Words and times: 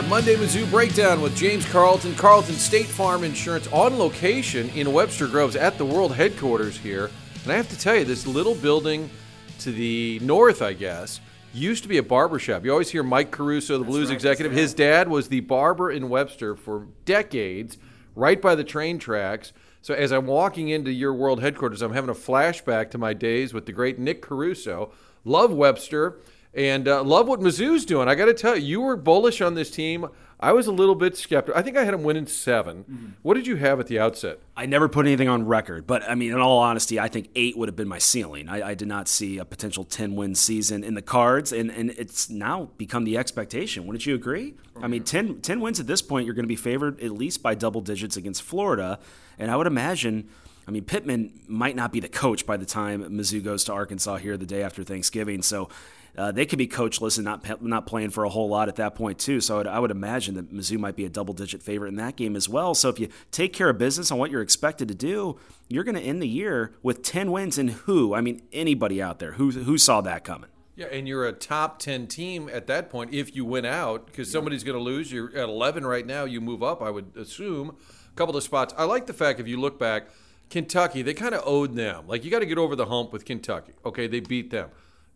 Our 0.00 0.06
Monday 0.06 0.34
Mizzou 0.34 0.68
breakdown 0.70 1.20
with 1.20 1.36
James 1.36 1.70
Carlton, 1.70 2.14
Carlton 2.14 2.54
State 2.54 2.86
Farm 2.86 3.22
Insurance 3.22 3.66
on 3.70 3.98
location 3.98 4.70
in 4.70 4.94
Webster 4.94 5.26
Groves 5.26 5.56
at 5.56 5.76
the 5.76 5.84
world 5.84 6.14
headquarters 6.14 6.78
here. 6.78 7.10
And 7.42 7.52
I 7.52 7.56
have 7.56 7.68
to 7.68 7.78
tell 7.78 7.94
you, 7.94 8.06
this 8.06 8.26
little 8.26 8.54
building 8.54 9.10
to 9.58 9.70
the 9.70 10.18
north, 10.22 10.62
I 10.62 10.72
guess, 10.72 11.20
used 11.52 11.82
to 11.82 11.88
be 11.90 11.98
a 11.98 12.02
barber 12.02 12.38
shop. 12.38 12.64
You 12.64 12.72
always 12.72 12.88
hear 12.88 13.02
Mike 13.02 13.30
Caruso, 13.30 13.76
the 13.76 13.84
blues 13.84 14.08
right, 14.08 14.14
executive. 14.14 14.52
His 14.52 14.72
dad 14.72 15.06
was 15.06 15.28
the 15.28 15.40
barber 15.40 15.90
in 15.90 16.08
Webster 16.08 16.56
for 16.56 16.86
decades, 17.04 17.76
right 18.14 18.40
by 18.40 18.54
the 18.54 18.64
train 18.64 18.98
tracks. 18.98 19.52
So 19.82 19.92
as 19.92 20.12
I'm 20.12 20.24
walking 20.24 20.70
into 20.70 20.90
your 20.90 21.12
world 21.12 21.42
headquarters, 21.42 21.82
I'm 21.82 21.92
having 21.92 22.08
a 22.08 22.14
flashback 22.14 22.90
to 22.92 22.98
my 22.98 23.12
days 23.12 23.52
with 23.52 23.66
the 23.66 23.72
great 23.72 23.98
Nick 23.98 24.22
Caruso. 24.22 24.92
Love 25.26 25.52
Webster 25.52 26.16
and 26.54 26.88
uh, 26.88 27.02
love 27.02 27.28
what 27.28 27.40
Mizzou's 27.40 27.84
doing. 27.84 28.08
I 28.08 28.14
got 28.14 28.26
to 28.26 28.34
tell 28.34 28.56
you, 28.56 28.66
you 28.66 28.80
were 28.80 28.96
bullish 28.96 29.40
on 29.40 29.54
this 29.54 29.70
team. 29.70 30.08
I 30.42 30.52
was 30.52 30.66
a 30.66 30.72
little 30.72 30.94
bit 30.94 31.18
skeptical. 31.18 31.58
I 31.58 31.62
think 31.62 31.76
I 31.76 31.84
had 31.84 31.92
them 31.92 32.02
winning 32.02 32.26
7 32.26 33.16
What 33.20 33.34
did 33.34 33.46
you 33.46 33.56
have 33.56 33.78
at 33.78 33.88
the 33.88 33.98
outset? 33.98 34.38
I 34.56 34.64
never 34.64 34.88
put 34.88 35.04
anything 35.04 35.28
on 35.28 35.46
record, 35.46 35.86
but 35.86 36.02
I 36.08 36.14
mean, 36.14 36.32
in 36.32 36.38
all 36.38 36.58
honesty, 36.58 36.98
I 36.98 37.08
think 37.08 37.28
eight 37.36 37.58
would 37.58 37.68
have 37.68 37.76
been 37.76 37.88
my 37.88 37.98
ceiling. 37.98 38.48
I, 38.48 38.70
I 38.70 38.74
did 38.74 38.88
not 38.88 39.06
see 39.06 39.36
a 39.36 39.44
potential 39.44 39.84
10 39.84 40.16
win 40.16 40.34
season 40.34 40.82
in 40.82 40.94
the 40.94 41.02
cards, 41.02 41.52
and, 41.52 41.70
and 41.70 41.90
it's 41.90 42.30
now 42.30 42.70
become 42.78 43.04
the 43.04 43.18
expectation. 43.18 43.86
Wouldn't 43.86 44.06
you 44.06 44.14
agree? 44.14 44.54
I 44.82 44.88
mean, 44.88 45.04
10, 45.04 45.42
10 45.42 45.60
wins 45.60 45.78
at 45.78 45.86
this 45.86 46.00
point, 46.00 46.24
you're 46.24 46.34
going 46.34 46.44
to 46.44 46.48
be 46.48 46.56
favored 46.56 47.00
at 47.02 47.12
least 47.12 47.42
by 47.42 47.54
double 47.54 47.82
digits 47.82 48.16
against 48.16 48.42
Florida, 48.42 48.98
and 49.38 49.50
I 49.50 49.56
would 49.56 49.66
imagine. 49.66 50.28
I 50.68 50.72
mean, 50.72 50.84
Pittman 50.84 51.32
might 51.48 51.74
not 51.74 51.90
be 51.90 51.98
the 51.98 52.08
coach 52.08 52.46
by 52.46 52.56
the 52.56 52.66
time 52.66 53.02
Mizzou 53.02 53.42
goes 53.42 53.64
to 53.64 53.72
Arkansas 53.72 54.18
here 54.18 54.36
the 54.36 54.46
day 54.46 54.62
after 54.62 54.84
Thanksgiving. 54.84 55.42
So 55.42 55.68
uh, 56.16 56.32
they 56.32 56.46
could 56.46 56.58
be 56.58 56.68
coachless 56.68 57.16
and 57.16 57.24
not 57.24 57.62
not 57.62 57.86
playing 57.86 58.10
for 58.10 58.24
a 58.24 58.28
whole 58.28 58.48
lot 58.48 58.68
at 58.68 58.76
that 58.76 58.94
point 58.94 59.18
too. 59.18 59.40
So 59.40 59.54
I 59.54 59.58
would, 59.58 59.66
I 59.66 59.78
would 59.78 59.90
imagine 59.90 60.34
that 60.34 60.52
Mizzou 60.52 60.78
might 60.78 60.96
be 60.96 61.04
a 61.04 61.08
double 61.08 61.34
digit 61.34 61.62
favorite 61.62 61.88
in 61.88 61.96
that 61.96 62.16
game 62.16 62.36
as 62.36 62.48
well. 62.48 62.74
So 62.74 62.88
if 62.88 62.98
you 62.98 63.08
take 63.30 63.52
care 63.52 63.68
of 63.68 63.78
business 63.78 64.10
on 64.10 64.18
what 64.18 64.30
you're 64.30 64.42
expected 64.42 64.88
to 64.88 64.94
do, 64.94 65.38
you're 65.68 65.84
going 65.84 65.94
to 65.94 66.02
end 66.02 66.22
the 66.22 66.28
year 66.28 66.74
with 66.82 67.02
10 67.02 67.30
wins. 67.30 67.58
And 67.58 67.70
who? 67.70 68.14
I 68.14 68.20
mean, 68.20 68.42
anybody 68.52 69.00
out 69.00 69.18
there 69.18 69.32
who 69.32 69.50
who 69.50 69.78
saw 69.78 70.00
that 70.02 70.24
coming? 70.24 70.50
Yeah, 70.76 70.86
and 70.86 71.06
you're 71.06 71.26
a 71.26 71.32
top 71.32 71.78
10 71.78 72.06
team 72.06 72.48
at 72.50 72.66
that 72.68 72.88
point 72.88 73.12
if 73.12 73.36
you 73.36 73.44
win 73.44 73.66
out 73.66 74.06
because 74.06 74.30
somebody's 74.30 74.64
going 74.64 74.78
to 74.78 74.82
lose. 74.82 75.12
You're 75.12 75.28
at 75.36 75.46
11 75.46 75.84
right 75.84 76.06
now. 76.06 76.24
You 76.24 76.40
move 76.40 76.62
up, 76.62 76.80
I 76.80 76.88
would 76.88 77.14
assume, 77.18 77.76
a 78.10 78.14
couple 78.14 78.34
of 78.34 78.42
spots. 78.42 78.72
I 78.78 78.84
like 78.84 79.06
the 79.06 79.12
fact 79.12 79.40
if 79.40 79.46
you 79.46 79.60
look 79.60 79.78
back, 79.78 80.08
Kentucky, 80.48 81.02
they 81.02 81.12
kind 81.12 81.34
of 81.34 81.42
owed 81.44 81.76
them. 81.76 82.06
Like, 82.06 82.24
you 82.24 82.30
got 82.30 82.38
to 82.38 82.46
get 82.46 82.56
over 82.56 82.74
the 82.76 82.86
hump 82.86 83.12
with 83.12 83.26
Kentucky. 83.26 83.74
Okay, 83.84 84.06
they 84.06 84.20
beat 84.20 84.50
them. 84.50 84.70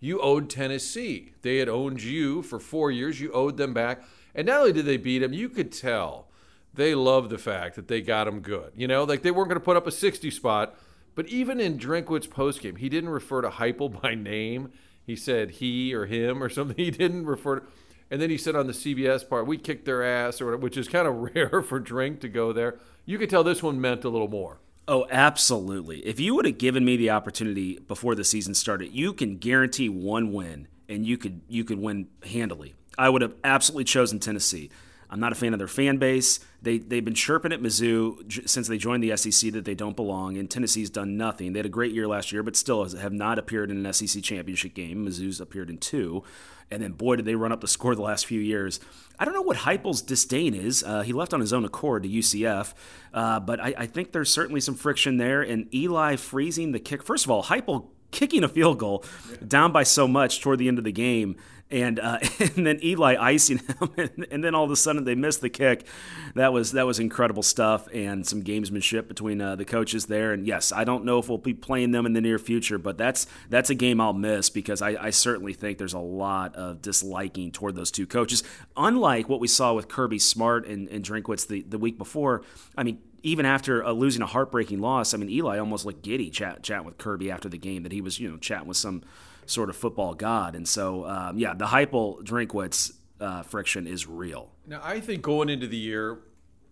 You 0.05 0.20
owed 0.20 0.50
Tennessee. 0.50 1.33
They 1.41 1.56
had 1.56 1.69
owned 1.70 2.02
you 2.02 2.42
for 2.42 2.60
four 2.60 2.91
years. 2.91 3.22
You 3.22 3.33
owed 3.33 3.56
them 3.56 3.72
back. 3.72 4.02
And 4.34 4.47
not 4.47 4.60
only 4.60 4.72
did 4.74 4.84
they 4.84 4.98
beat 4.98 5.20
them, 5.20 5.33
you 5.33 5.48
could 5.48 5.72
tell 5.72 6.28
they 6.74 6.94
loved 6.94 7.30
the 7.30 7.38
fact 7.38 7.74
that 7.77 7.88
they 7.88 8.02
got 8.02 8.25
them 8.25 8.41
good. 8.41 8.72
You 8.76 8.87
know, 8.87 9.04
like 9.04 9.22
they 9.22 9.31
weren't 9.31 9.48
going 9.48 9.59
to 9.59 9.65
put 9.65 9.78
up 9.78 9.87
a 9.87 9.91
60 9.91 10.31
spot. 10.31 10.78
But 11.15 11.28
even 11.28 11.59
in 11.59 11.78
Drinkwitz's 11.78 12.26
postgame, 12.26 12.76
he 12.76 12.91
didn't 12.91 13.09
refer 13.09 13.41
to 13.41 13.48
Heupel 13.48 14.03
by 14.03 14.15
name. 14.15 14.72
He 15.06 15.16
said 15.16 15.53
he 15.53 15.94
or 15.94 16.04
him 16.04 16.42
or 16.42 16.50
something. 16.50 16.76
He 16.84 16.91
didn't 16.91 17.25
refer 17.25 17.60
to. 17.60 17.66
And 18.10 18.21
then 18.21 18.28
he 18.28 18.36
said 18.36 18.54
on 18.54 18.66
the 18.66 18.75
CBS 18.75 19.26
part, 19.26 19.47
we 19.47 19.56
kicked 19.56 19.86
their 19.86 20.03
ass, 20.03 20.38
or 20.42 20.54
which 20.59 20.76
is 20.76 20.86
kind 20.86 21.09
of 21.09 21.15
rare 21.34 21.62
for 21.62 21.81
Drink 21.81 22.21
to 22.21 22.28
go 22.28 22.53
there. 22.53 22.78
You 23.06 23.16
could 23.16 23.31
tell 23.31 23.42
this 23.42 23.62
one 23.62 23.81
meant 23.81 24.04
a 24.04 24.10
little 24.10 24.28
more. 24.28 24.59
Oh, 24.87 25.06
absolutely. 25.11 26.00
If 26.00 26.21
you 26.21 26.34
would 26.34 26.45
have 26.45 26.59
given 26.59 26.84
me 26.84 26.97
the 26.97 27.11
opportunity 27.11 27.78
before 27.78 28.15
the 28.15 28.25
season 28.25 28.55
started, 28.55 28.93
you 28.93 29.12
can 29.15 29.39
guarantee 29.39 29.89
one 29.89 30.33
win 30.33 30.69
and 30.89 31.06
you 31.06 31.17
could 31.17 31.41
you 31.49 31.65
could 31.65 31.78
win 31.78 32.09
handily. 32.25 32.75
I 32.99 33.09
would 33.09 33.22
have 33.22 33.34
absolutely 33.43 33.84
chosen 33.84 34.21
Tennessee. 34.21 34.71
I'm 35.10 35.20
not 35.20 35.32
a 35.32 35.34
fan 35.34 35.53
of 35.53 35.59
their 35.59 35.69
fan 35.69 35.98
base. 35.98 36.41
They 36.62 36.78
they've 36.78 37.04
been 37.04 37.15
chirping 37.15 37.53
at 37.53 37.60
Mizzou 37.60 38.26
j- 38.26 38.42
since 38.47 38.69
they 38.69 38.78
joined 38.78 39.03
the 39.03 39.16
SEC 39.16 39.53
that 39.53 39.65
they 39.65 39.75
don't 39.75 39.97
belong, 39.97 40.37
and 40.37 40.50
Tennessee's 40.50 40.91
done 40.91 41.16
nothing. 41.16 41.53
They 41.53 41.59
had 41.59 41.66
a 41.66 41.70
great 41.70 41.92
year 41.92 42.06
last 42.09 42.32
year, 42.32 42.42
but 42.42 42.56
still 42.56 42.84
have 42.84 43.12
not 43.12 43.38
appeared 43.38 43.70
in 43.70 43.84
an 43.84 43.92
SEC 43.92 44.22
championship 44.22 44.75
game. 44.75 45.06
Mizzou's 45.06 45.41
appeared 45.41 45.70
in 45.70 45.78
two, 45.78 46.22
and 46.70 46.82
then 46.82 46.92
boy 46.92 47.16
did 47.16 47.26
they 47.26 47.34
run 47.34 47.53
up 47.53 47.60
the 47.60 47.69
score 47.75 47.94
the 47.94 48.03
last 48.03 48.26
few 48.26 48.41
years. 48.41 48.81
I 49.19 49.25
don't 49.25 49.34
know 49.34 49.42
what 49.42 49.59
Heupel's 49.59 50.03
disdain 50.03 50.54
is. 50.54 50.82
Uh, 50.82 51.03
he 51.03 51.12
left 51.12 51.32
on 51.32 51.41
his 51.41 51.53
own 51.53 51.65
accord 51.65 52.03
to 52.03 52.09
UCF, 52.09 52.75
uh, 53.12 53.41
but 53.41 53.60
I, 53.60 53.75
I 53.78 53.86
think 53.86 54.12
there's 54.12 54.32
certainly 54.32 54.60
some 54.60 54.75
friction 54.75 55.19
there. 55.19 55.42
And 55.42 55.72
Eli 55.72 56.16
freezing 56.16 56.72
the 56.72 56.81
kick. 56.81 57.03
First 57.03 57.25
of 57.25 57.31
all, 57.31 57.44
Heupel 57.44 57.88
kicking 58.10 58.44
a 58.44 58.48
field 58.48 58.78
goal 58.78 59.04
down 59.47 59.72
by 59.72 59.82
so 59.82 60.06
much 60.09 60.41
toward 60.41 60.59
the 60.59 60.69
end 60.69 60.78
of 60.78 60.84
the 60.84 60.92
game 60.92 61.36
and 61.70 61.98
uh, 61.98 62.19
and 62.38 62.66
then 62.66 62.78
Eli 62.82 63.16
icing 63.19 63.58
him, 63.58 63.91
and, 63.97 64.26
and, 64.30 64.44
then 64.44 64.54
all 64.54 64.64
of 64.64 64.70
a 64.70 64.76
sudden 64.76 65.04
they 65.04 65.14
missed 65.14 65.41
the 65.41 65.50
kick. 65.50 65.86
That 66.34 66.52
was 66.52 66.72
that 66.72 66.86
was 66.86 66.98
incredible 66.98 67.42
stuff, 67.42 67.88
and 67.92 68.26
some 68.26 68.42
gamesmanship 68.42 69.08
between 69.08 69.41
uh, 69.41 69.56
the 69.56 69.64
coaches 69.64 70.06
there. 70.06 70.32
And 70.32 70.47
yes, 70.47 70.72
I 70.72 70.84
don't 70.84 71.04
know 71.04 71.19
if 71.19 71.28
we'll 71.28 71.38
be 71.38 71.54
playing 71.54 71.92
them 71.92 72.06
in 72.06 72.12
the 72.12 72.20
near 72.20 72.38
future, 72.38 72.78
but 72.78 72.98
that's 72.98 73.26
that's 73.48 73.70
a 73.70 73.74
game 73.74 74.00
I'll 74.00 74.12
miss 74.12 74.50
because 74.50 74.82
I, 74.82 74.97
I 75.00 75.10
certainly 75.10 75.54
think 75.54 75.78
there's 75.78 75.94
a 75.94 75.98
lot 75.98 76.54
of 76.54 76.82
disliking 76.82 77.53
toward 77.53 77.74
those 77.74 77.91
two 77.91 78.06
coaches. 78.06 78.42
Unlike 78.76 79.28
what 79.28 79.41
we 79.41 79.48
saw 79.48 79.72
with 79.74 79.88
Kirby 79.88 80.19
Smart 80.19 80.66
and, 80.66 80.88
and 80.88 81.04
Drinkwitz 81.04 81.47
the, 81.47 81.62
the 81.62 81.78
week 81.78 81.98
before, 81.98 82.42
I 82.76 82.82
mean 82.82 82.98
even 83.24 83.47
after 83.47 83.82
uh, 83.82 83.91
losing 83.91 84.20
a 84.20 84.26
heartbreaking 84.26 84.80
loss, 84.80 85.14
I 85.14 85.16
mean, 85.16 85.30
Eli 85.30 85.58
almost 85.58 85.86
looked 85.86 86.03
giddy 86.03 86.28
chat 86.28 86.62
chat 86.62 86.84
with 86.84 86.98
Kirby 86.98 87.30
after 87.30 87.48
the 87.48 87.56
game 87.56 87.82
that 87.82 87.91
he 87.91 88.03
was, 88.03 88.20
you 88.20 88.30
know, 88.30 88.36
chatting 88.36 88.69
with 88.69 88.76
some 88.76 89.03
sort 89.47 89.71
of 89.71 89.77
football 89.77 90.15
god. 90.15 90.55
And 90.55 90.66
so, 90.66 91.06
um, 91.06 91.38
yeah, 91.38 91.55
the 91.55 91.66
Heupel 91.66 92.22
Drinkwitz 92.22 92.93
uh, 93.21 93.43
friction 93.43 93.87
is 93.87 94.06
real. 94.06 94.50
Now, 94.66 94.81
I 94.82 95.00
think 95.00 95.22
going 95.22 95.49
into 95.49 95.66
the 95.66 95.77
year, 95.77 96.19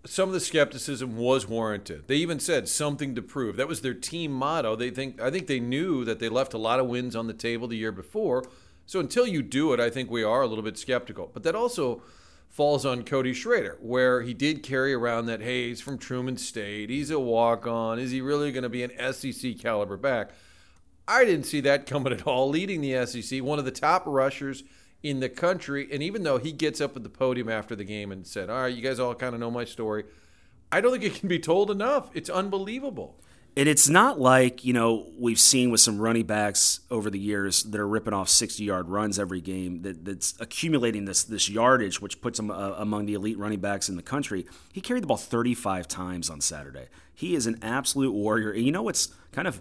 some 0.05 0.28
of 0.28 0.33
the 0.33 0.41
skepticism 0.41 1.16
was 1.16 1.47
warranted. 1.47 2.09
They 2.09 2.16
even 2.16 2.41
said 2.41 2.69
something 2.69 3.15
to 3.15 3.22
prove. 3.22 3.56
That 3.56 3.69
was 3.69 3.82
their 3.82 3.94
team 3.94 4.32
motto. 4.32 4.75
They 4.75 4.91
think 4.91 5.21
I 5.21 5.31
think 5.31 5.47
they 5.47 5.61
knew 5.61 6.05
that 6.05 6.19
they 6.19 6.28
left 6.28 6.55
a 6.55 6.59
lot 6.59 6.81
of 6.81 6.87
wins 6.87 7.15
on 7.15 7.27
the 7.27 7.34
table 7.34 7.69
the 7.69 7.77
year 7.77 7.93
before. 7.93 8.44
So 8.87 8.99
until 9.00 9.27
you 9.27 9.43
do 9.43 9.72
it, 9.72 9.81
I 9.81 9.91
think 9.91 10.11
we 10.11 10.25
are 10.25 10.43
a 10.43 10.47
little 10.47 10.65
bit 10.65 10.77
skeptical. 10.77 11.31
But 11.32 11.44
that 11.44 11.55
also 11.55 12.03
falls 12.49 12.84
on 12.84 13.05
Cody 13.05 13.32
Schrader, 13.32 13.78
where 13.81 14.21
he 14.22 14.34
did 14.34 14.62
carry 14.62 14.93
around 14.93 15.27
that, 15.27 15.41
hey, 15.41 15.69
he's 15.69 15.81
from 15.81 15.97
Truman 15.97 16.37
State. 16.37 16.91
He's 16.91 17.11
a 17.11 17.19
walk 17.19 17.66
on. 17.66 17.99
Is 17.99 18.11
he 18.11 18.21
really 18.21 18.53
going 18.53 18.65
to 18.65 18.69
be 18.69 18.82
an 18.82 19.12
SEC 19.12 19.59
caliber 19.59 19.97
back? 19.97 20.32
I 21.06 21.24
didn't 21.24 21.44
see 21.44 21.60
that 21.62 21.86
coming 21.86 22.12
at 22.12 22.26
all. 22.26 22.48
Leading 22.48 22.80
the 22.80 23.06
SEC, 23.06 23.42
one 23.42 23.58
of 23.58 23.64
the 23.64 23.70
top 23.70 24.04
rushers 24.06 24.64
in 25.02 25.20
the 25.20 25.28
country. 25.28 25.88
And 25.92 26.02
even 26.02 26.22
though 26.22 26.38
he 26.38 26.52
gets 26.52 26.80
up 26.80 26.96
at 26.96 27.02
the 27.02 27.08
podium 27.08 27.48
after 27.48 27.74
the 27.74 27.84
game 27.84 28.12
and 28.12 28.26
said, 28.26 28.48
all 28.48 28.62
right, 28.62 28.74
you 28.74 28.82
guys 28.82 29.00
all 29.00 29.14
kind 29.14 29.34
of 29.34 29.40
know 29.40 29.50
my 29.50 29.64
story, 29.64 30.04
I 30.70 30.80
don't 30.80 30.92
think 30.92 31.04
it 31.04 31.14
can 31.14 31.28
be 31.28 31.38
told 31.38 31.70
enough. 31.70 32.10
It's 32.14 32.30
unbelievable. 32.30 33.16
And 33.54 33.68
it's 33.68 33.86
not 33.86 34.18
like, 34.18 34.64
you 34.64 34.72
know, 34.72 35.08
we've 35.18 35.38
seen 35.38 35.70
with 35.70 35.82
some 35.82 35.98
running 35.98 36.24
backs 36.24 36.80
over 36.90 37.10
the 37.10 37.19
years 37.19 37.64
that 37.64 37.78
are 37.78 37.86
ripping 37.86 38.14
off 38.14 38.30
60 38.30 38.64
yard 38.64 38.88
runs 38.88 39.19
every 39.19 39.43
game 39.43 39.82
that, 39.82 40.06
that's 40.06 40.34
accumulating 40.40 41.05
this 41.05 41.22
this 41.22 41.50
yardage, 41.50 42.00
which 42.00 42.22
puts 42.22 42.38
him 42.38 42.50
uh, 42.50 42.70
among 42.78 43.05
the 43.05 43.12
elite 43.12 43.37
running 43.37 43.60
backs 43.60 43.90
in 43.90 43.96
the 43.96 44.02
country. 44.02 44.46
He 44.72 44.81
carried 44.81 45.02
the 45.02 45.06
ball 45.06 45.19
35 45.19 45.87
times 45.87 46.31
on 46.31 46.40
Saturday. 46.40 46.87
He 47.14 47.34
is 47.34 47.46
an 47.46 47.58
absolute 47.60 48.12
warrior. 48.12 48.52
And 48.52 48.64
you 48.64 48.72
know 48.72 48.82
what's 48.82 49.08
kind 49.32 49.46
of 49.46 49.60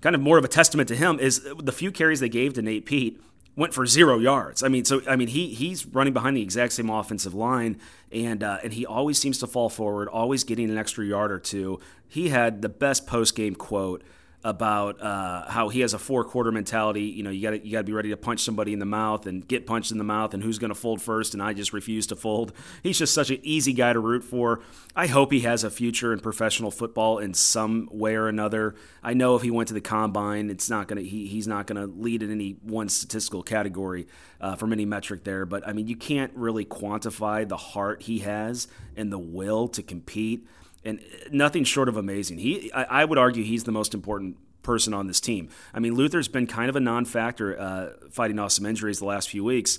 kind 0.00 0.14
of 0.14 0.20
more 0.20 0.38
of 0.38 0.44
a 0.44 0.48
testament 0.48 0.88
to 0.88 0.96
him 0.96 1.18
is 1.18 1.46
the 1.58 1.72
few 1.72 1.90
carries 1.90 2.20
they 2.20 2.28
gave 2.28 2.54
to 2.54 2.62
Nate 2.62 2.86
Peat 2.86 3.20
went 3.56 3.74
for 3.74 3.84
zero 3.86 4.18
yards. 4.18 4.62
I 4.62 4.68
mean, 4.68 4.84
so 4.84 5.02
I 5.06 5.16
mean 5.16 5.28
he 5.28 5.48
he's 5.48 5.86
running 5.86 6.12
behind 6.12 6.36
the 6.36 6.42
exact 6.42 6.72
same 6.72 6.88
offensive 6.88 7.34
line, 7.34 7.78
and 8.10 8.42
uh, 8.42 8.58
and 8.62 8.72
he 8.72 8.86
always 8.86 9.18
seems 9.18 9.38
to 9.38 9.46
fall 9.46 9.68
forward, 9.68 10.08
always 10.08 10.44
getting 10.44 10.70
an 10.70 10.78
extra 10.78 11.04
yard 11.04 11.30
or 11.32 11.38
two. 11.38 11.78
He 12.08 12.30
had 12.30 12.62
the 12.62 12.68
best 12.68 13.06
post 13.06 13.34
game 13.34 13.54
quote 13.54 14.02
about 14.42 15.00
uh, 15.02 15.50
how 15.50 15.68
he 15.68 15.80
has 15.80 15.92
a 15.92 15.98
four 15.98 16.24
quarter 16.24 16.50
mentality. 16.50 17.02
You 17.02 17.22
know, 17.22 17.30
you 17.30 17.42
got 17.42 17.64
you 17.64 17.72
got 17.72 17.78
to 17.78 17.84
be 17.84 17.92
ready 17.92 18.08
to 18.10 18.16
punch 18.16 18.40
somebody 18.40 18.72
in 18.72 18.78
the 18.78 18.86
mouth 18.86 19.26
and 19.26 19.46
get 19.46 19.66
punched 19.66 19.92
in 19.92 19.98
the 19.98 20.04
mouth, 20.04 20.32
and 20.32 20.42
who's 20.42 20.58
going 20.58 20.70
to 20.70 20.74
fold 20.74 21.02
first. 21.02 21.34
And 21.34 21.42
I 21.42 21.52
just 21.52 21.72
refuse 21.72 22.06
to 22.08 22.16
fold. 22.16 22.52
He's 22.82 22.98
just 22.98 23.12
such 23.12 23.30
an 23.30 23.40
easy 23.42 23.72
guy 23.72 23.92
to 23.92 24.00
root 24.00 24.24
for. 24.24 24.60
I 24.96 25.08
hope 25.08 25.30
he 25.32 25.40
has 25.40 25.62
a 25.62 25.70
future 25.70 26.12
in 26.12 26.20
professional 26.20 26.70
football 26.70 27.18
in 27.18 27.34
some 27.34 27.88
way 27.92 28.14
or 28.14 28.28
another. 28.28 28.74
I 29.02 29.12
know 29.12 29.36
if 29.36 29.42
he 29.42 29.50
went 29.50 29.68
to 29.68 29.74
the 29.74 29.80
combine, 29.80 30.48
it's 30.48 30.70
not 30.70 30.88
to 30.88 30.96
he, 30.96 31.26
he's 31.26 31.46
not 31.46 31.66
going 31.66 31.80
to 31.80 31.86
lead 32.00 32.22
in 32.22 32.30
any 32.30 32.56
one 32.62 32.88
statistical 32.88 33.42
category 33.42 34.06
uh, 34.40 34.56
from 34.56 34.72
any 34.72 34.86
metric 34.86 35.24
there. 35.24 35.44
But 35.44 35.68
I 35.68 35.72
mean, 35.72 35.86
you 35.86 35.96
can't 35.96 36.32
really 36.34 36.64
quantify 36.64 37.46
the 37.46 37.56
heart 37.58 38.02
he 38.02 38.20
has 38.20 38.68
and 38.96 39.12
the 39.12 39.18
will 39.18 39.68
to 39.68 39.82
compete 39.82 40.46
and 40.84 41.00
nothing 41.30 41.64
short 41.64 41.88
of 41.88 41.96
amazing. 41.96 42.38
He, 42.38 42.72
I, 42.72 43.02
I, 43.02 43.04
would 43.04 43.18
argue, 43.18 43.44
he's 43.44 43.64
the 43.64 43.72
most 43.72 43.94
important 43.94 44.36
person 44.62 44.94
on 44.94 45.06
this 45.06 45.20
team. 45.20 45.48
I 45.74 45.80
mean, 45.80 45.94
Luther's 45.94 46.28
been 46.28 46.46
kind 46.46 46.68
of 46.68 46.76
a 46.76 46.80
non-factor 46.80 47.58
uh, 47.58 47.88
fighting 48.10 48.38
off 48.38 48.52
some 48.52 48.66
injuries 48.66 48.98
the 48.98 49.04
last 49.04 49.28
few 49.28 49.44
weeks, 49.44 49.78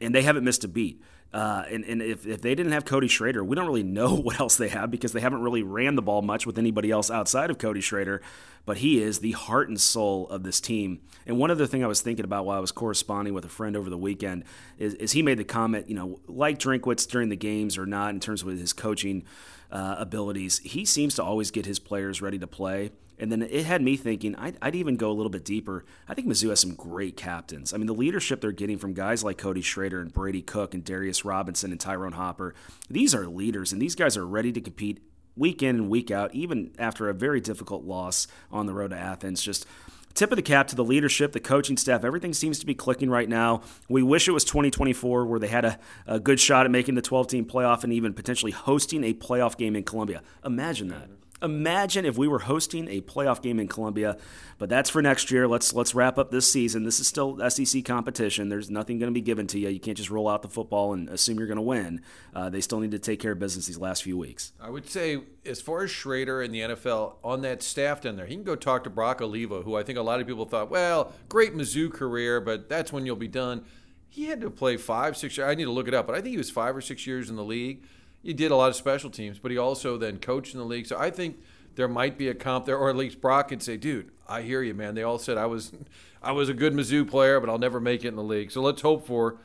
and 0.00 0.14
they 0.14 0.22
haven't 0.22 0.44
missed 0.44 0.64
a 0.64 0.68
beat. 0.68 1.02
Uh, 1.32 1.64
and, 1.70 1.84
and 1.84 2.02
if, 2.02 2.26
if 2.26 2.42
they 2.42 2.54
didn't 2.54 2.72
have 2.72 2.84
Cody 2.84 3.06
Schrader, 3.06 3.44
we 3.44 3.54
don't 3.54 3.66
really 3.66 3.82
know 3.82 4.14
what 4.16 4.40
else 4.40 4.56
they 4.56 4.68
have 4.68 4.90
because 4.90 5.12
they 5.12 5.20
haven't 5.20 5.42
really 5.42 5.62
ran 5.62 5.94
the 5.94 6.02
ball 6.02 6.22
much 6.22 6.46
with 6.46 6.58
anybody 6.58 6.90
else 6.90 7.10
outside 7.10 7.50
of 7.50 7.58
Cody 7.58 7.80
Schrader. 7.80 8.20
But 8.66 8.78
he 8.78 9.02
is 9.02 9.20
the 9.20 9.32
heart 9.32 9.68
and 9.68 9.80
soul 9.80 10.28
of 10.28 10.42
this 10.42 10.60
team. 10.60 11.00
And 11.26 11.38
one 11.38 11.50
other 11.50 11.66
thing 11.66 11.82
I 11.82 11.86
was 11.86 12.00
thinking 12.00 12.24
about 12.24 12.44
while 12.44 12.58
I 12.58 12.60
was 12.60 12.72
corresponding 12.72 13.32
with 13.32 13.44
a 13.44 13.48
friend 13.48 13.76
over 13.76 13.88
the 13.88 13.98
weekend 13.98 14.44
is, 14.78 14.94
is 14.94 15.12
he 15.12 15.22
made 15.22 15.38
the 15.38 15.44
comment, 15.44 15.88
you 15.88 15.94
know, 15.94 16.20
like 16.26 16.58
Drinkwitz 16.58 17.08
during 17.08 17.30
the 17.30 17.36
games 17.36 17.78
or 17.78 17.86
not 17.86 18.10
in 18.10 18.20
terms 18.20 18.42
of 18.42 18.48
his 18.48 18.72
coaching 18.72 19.24
uh, 19.72 19.96
abilities, 19.98 20.58
he 20.58 20.84
seems 20.84 21.14
to 21.14 21.22
always 21.22 21.50
get 21.50 21.66
his 21.66 21.78
players 21.78 22.20
ready 22.20 22.38
to 22.38 22.46
play. 22.46 22.90
And 23.20 23.30
then 23.30 23.42
it 23.42 23.64
had 23.66 23.82
me 23.82 23.96
thinking, 23.96 24.34
I'd, 24.36 24.56
I'd, 24.62 24.74
even 24.74 24.96
go 24.96 25.10
a 25.10 25.12
little 25.12 25.30
bit 25.30 25.44
deeper. 25.44 25.84
I 26.08 26.14
think 26.14 26.26
Mizzou 26.26 26.48
has 26.48 26.60
some 26.60 26.74
great 26.74 27.16
captains. 27.16 27.74
I 27.74 27.76
mean, 27.76 27.86
the 27.86 27.94
leadership 27.94 28.40
they're 28.40 28.50
getting 28.50 28.78
from 28.78 28.94
guys 28.94 29.22
like 29.22 29.36
Cody 29.36 29.60
Schrader 29.60 30.00
and 30.00 30.12
Brady 30.12 30.40
Cook 30.40 30.72
and 30.72 30.82
Darius 30.82 31.24
Robinson 31.24 31.70
and 31.70 31.78
Ty'Ron 31.78 32.12
Hopper, 32.12 32.54
these 32.88 33.14
are 33.14 33.26
leaders, 33.26 33.72
and 33.72 33.80
these 33.80 33.94
guys 33.94 34.16
are 34.16 34.26
ready 34.26 34.52
to 34.52 34.60
compete 34.60 35.00
week 35.36 35.62
in 35.62 35.76
and 35.76 35.90
week 35.90 36.10
out, 36.10 36.34
even 36.34 36.72
after 36.78 37.08
a 37.08 37.14
very 37.14 37.40
difficult 37.40 37.84
loss 37.84 38.26
on 38.50 38.66
the 38.66 38.72
road 38.72 38.90
to 38.90 38.96
Athens. 38.96 39.42
Just 39.42 39.66
tip 40.14 40.32
of 40.32 40.36
the 40.36 40.42
cap 40.42 40.68
to 40.68 40.76
the 40.76 40.84
leadership, 40.84 41.32
the 41.32 41.40
coaching 41.40 41.76
staff. 41.76 42.04
Everything 42.04 42.32
seems 42.32 42.58
to 42.58 42.66
be 42.66 42.74
clicking 42.74 43.10
right 43.10 43.28
now. 43.28 43.62
We 43.88 44.02
wish 44.02 44.28
it 44.28 44.32
was 44.32 44.44
2024 44.44 45.26
where 45.26 45.38
they 45.38 45.48
had 45.48 45.64
a, 45.64 45.78
a 46.06 46.18
good 46.18 46.40
shot 46.40 46.64
at 46.64 46.70
making 46.70 46.94
the 46.94 47.02
12 47.02 47.28
team 47.28 47.44
playoff 47.44 47.84
and 47.84 47.92
even 47.92 48.14
potentially 48.14 48.52
hosting 48.52 49.04
a 49.04 49.14
playoff 49.14 49.56
game 49.56 49.76
in 49.76 49.84
Columbia. 49.84 50.22
Imagine 50.44 50.88
that. 50.88 51.08
Imagine 51.42 52.04
if 52.04 52.18
we 52.18 52.28
were 52.28 52.40
hosting 52.40 52.88
a 52.88 53.00
playoff 53.00 53.40
game 53.40 53.58
in 53.58 53.66
Columbia, 53.66 54.18
but 54.58 54.68
that's 54.68 54.90
for 54.90 55.00
next 55.00 55.30
year. 55.30 55.48
Let's 55.48 55.72
let's 55.72 55.94
wrap 55.94 56.18
up 56.18 56.30
this 56.30 56.50
season. 56.50 56.84
This 56.84 57.00
is 57.00 57.06
still 57.06 57.38
SEC 57.48 57.84
competition. 57.84 58.48
There's 58.50 58.70
nothing 58.70 58.98
going 58.98 59.10
to 59.10 59.14
be 59.14 59.22
given 59.22 59.46
to 59.48 59.58
you. 59.58 59.68
You 59.68 59.80
can't 59.80 59.96
just 59.96 60.10
roll 60.10 60.28
out 60.28 60.42
the 60.42 60.48
football 60.48 60.92
and 60.92 61.08
assume 61.08 61.38
you're 61.38 61.46
going 61.46 61.56
to 61.56 61.62
win. 61.62 62.02
Uh, 62.34 62.50
they 62.50 62.60
still 62.60 62.80
need 62.80 62.90
to 62.90 62.98
take 62.98 63.20
care 63.20 63.32
of 63.32 63.38
business 63.38 63.66
these 63.66 63.78
last 63.78 64.02
few 64.02 64.18
weeks. 64.18 64.52
I 64.60 64.68
would 64.68 64.88
say, 64.88 65.22
as 65.46 65.60
far 65.62 65.82
as 65.84 65.90
Schrader 65.90 66.42
and 66.42 66.54
the 66.54 66.60
NFL 66.60 67.14
on 67.24 67.40
that 67.42 67.62
staff 67.62 68.02
down 68.02 68.16
there, 68.16 68.26
he 68.26 68.34
can 68.34 68.44
go 68.44 68.56
talk 68.56 68.84
to 68.84 68.90
Brock 68.90 69.22
Olivo, 69.22 69.62
who 69.62 69.76
I 69.76 69.82
think 69.82 69.98
a 69.98 70.02
lot 70.02 70.20
of 70.20 70.26
people 70.26 70.44
thought, 70.44 70.70
well, 70.70 71.12
great 71.28 71.54
Mizzou 71.54 71.92
career, 71.92 72.40
but 72.40 72.68
that's 72.68 72.92
when 72.92 73.06
you'll 73.06 73.16
be 73.16 73.28
done. 73.28 73.64
He 74.10 74.26
had 74.26 74.40
to 74.42 74.50
play 74.50 74.76
five, 74.76 75.16
six. 75.16 75.38
I 75.38 75.54
need 75.54 75.64
to 75.64 75.70
look 75.70 75.88
it 75.88 75.94
up, 75.94 76.06
but 76.06 76.16
I 76.16 76.20
think 76.20 76.32
he 76.32 76.38
was 76.38 76.50
five 76.50 76.76
or 76.76 76.80
six 76.80 77.06
years 77.06 77.30
in 77.30 77.36
the 77.36 77.44
league 77.44 77.82
he 78.22 78.32
did 78.32 78.50
a 78.50 78.56
lot 78.56 78.68
of 78.68 78.76
special 78.76 79.10
teams, 79.10 79.38
but 79.38 79.50
he 79.50 79.58
also 79.58 79.96
then 79.96 80.18
coached 80.18 80.54
in 80.54 80.60
the 80.60 80.66
league. 80.66 80.86
So 80.86 80.98
I 80.98 81.10
think 81.10 81.38
there 81.74 81.88
might 81.88 82.18
be 82.18 82.28
a 82.28 82.34
comp 82.34 82.66
there, 82.66 82.76
or 82.76 82.90
at 82.90 82.96
least 82.96 83.20
Brock 83.20 83.48
could 83.48 83.62
say, 83.62 83.76
"Dude, 83.76 84.10
I 84.28 84.42
hear 84.42 84.62
you, 84.62 84.74
man. 84.74 84.94
They 84.94 85.02
all 85.02 85.18
said 85.18 85.38
I 85.38 85.46
was, 85.46 85.72
I 86.22 86.32
was 86.32 86.48
a 86.48 86.54
good 86.54 86.74
Mizzou 86.74 87.08
player, 87.08 87.40
but 87.40 87.48
I'll 87.48 87.58
never 87.58 87.80
make 87.80 88.04
it 88.04 88.08
in 88.08 88.16
the 88.16 88.22
league." 88.22 88.50
So 88.50 88.60
let's 88.60 88.82
hope 88.82 89.06
for 89.06 89.38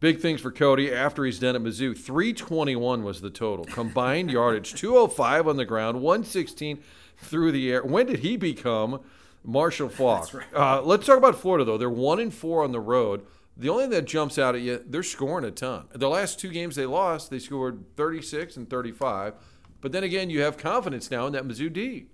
big 0.00 0.20
things 0.20 0.40
for 0.40 0.50
Cody 0.50 0.92
after 0.92 1.24
he's 1.24 1.38
done 1.38 1.56
at 1.56 1.62
Mizzou. 1.62 1.96
321 1.96 3.02
was 3.02 3.20
the 3.20 3.30
total 3.30 3.64
combined 3.64 4.30
yardage, 4.32 4.74
205 4.74 5.48
on 5.48 5.56
the 5.56 5.64
ground, 5.64 6.00
116 6.00 6.78
through 7.16 7.52
the 7.52 7.72
air. 7.72 7.82
When 7.84 8.06
did 8.06 8.20
he 8.20 8.36
become 8.36 9.00
Marshall 9.44 9.88
Faulk? 9.88 10.32
Right. 10.34 10.54
Uh, 10.54 10.82
let's 10.82 11.06
talk 11.06 11.18
about 11.18 11.36
Florida 11.36 11.64
though. 11.64 11.78
They're 11.78 11.90
one 11.90 12.20
and 12.20 12.32
four 12.32 12.62
on 12.62 12.72
the 12.72 12.80
road. 12.80 13.24
The 13.58 13.68
only 13.68 13.84
thing 13.84 13.90
that 13.90 14.04
jumps 14.04 14.38
out 14.38 14.54
at 14.54 14.60
you, 14.60 14.82
they're 14.86 15.02
scoring 15.02 15.44
a 15.44 15.50
ton. 15.50 15.88
The 15.92 16.08
last 16.08 16.38
two 16.38 16.50
games 16.50 16.76
they 16.76 16.86
lost, 16.86 17.28
they 17.28 17.40
scored 17.40 17.84
36 17.96 18.56
and 18.56 18.70
35. 18.70 19.34
But 19.80 19.90
then 19.90 20.04
again, 20.04 20.30
you 20.30 20.42
have 20.42 20.56
confidence 20.56 21.10
now 21.10 21.26
in 21.26 21.32
that 21.32 21.44
Mizzou 21.44 21.72
D. 21.72 22.06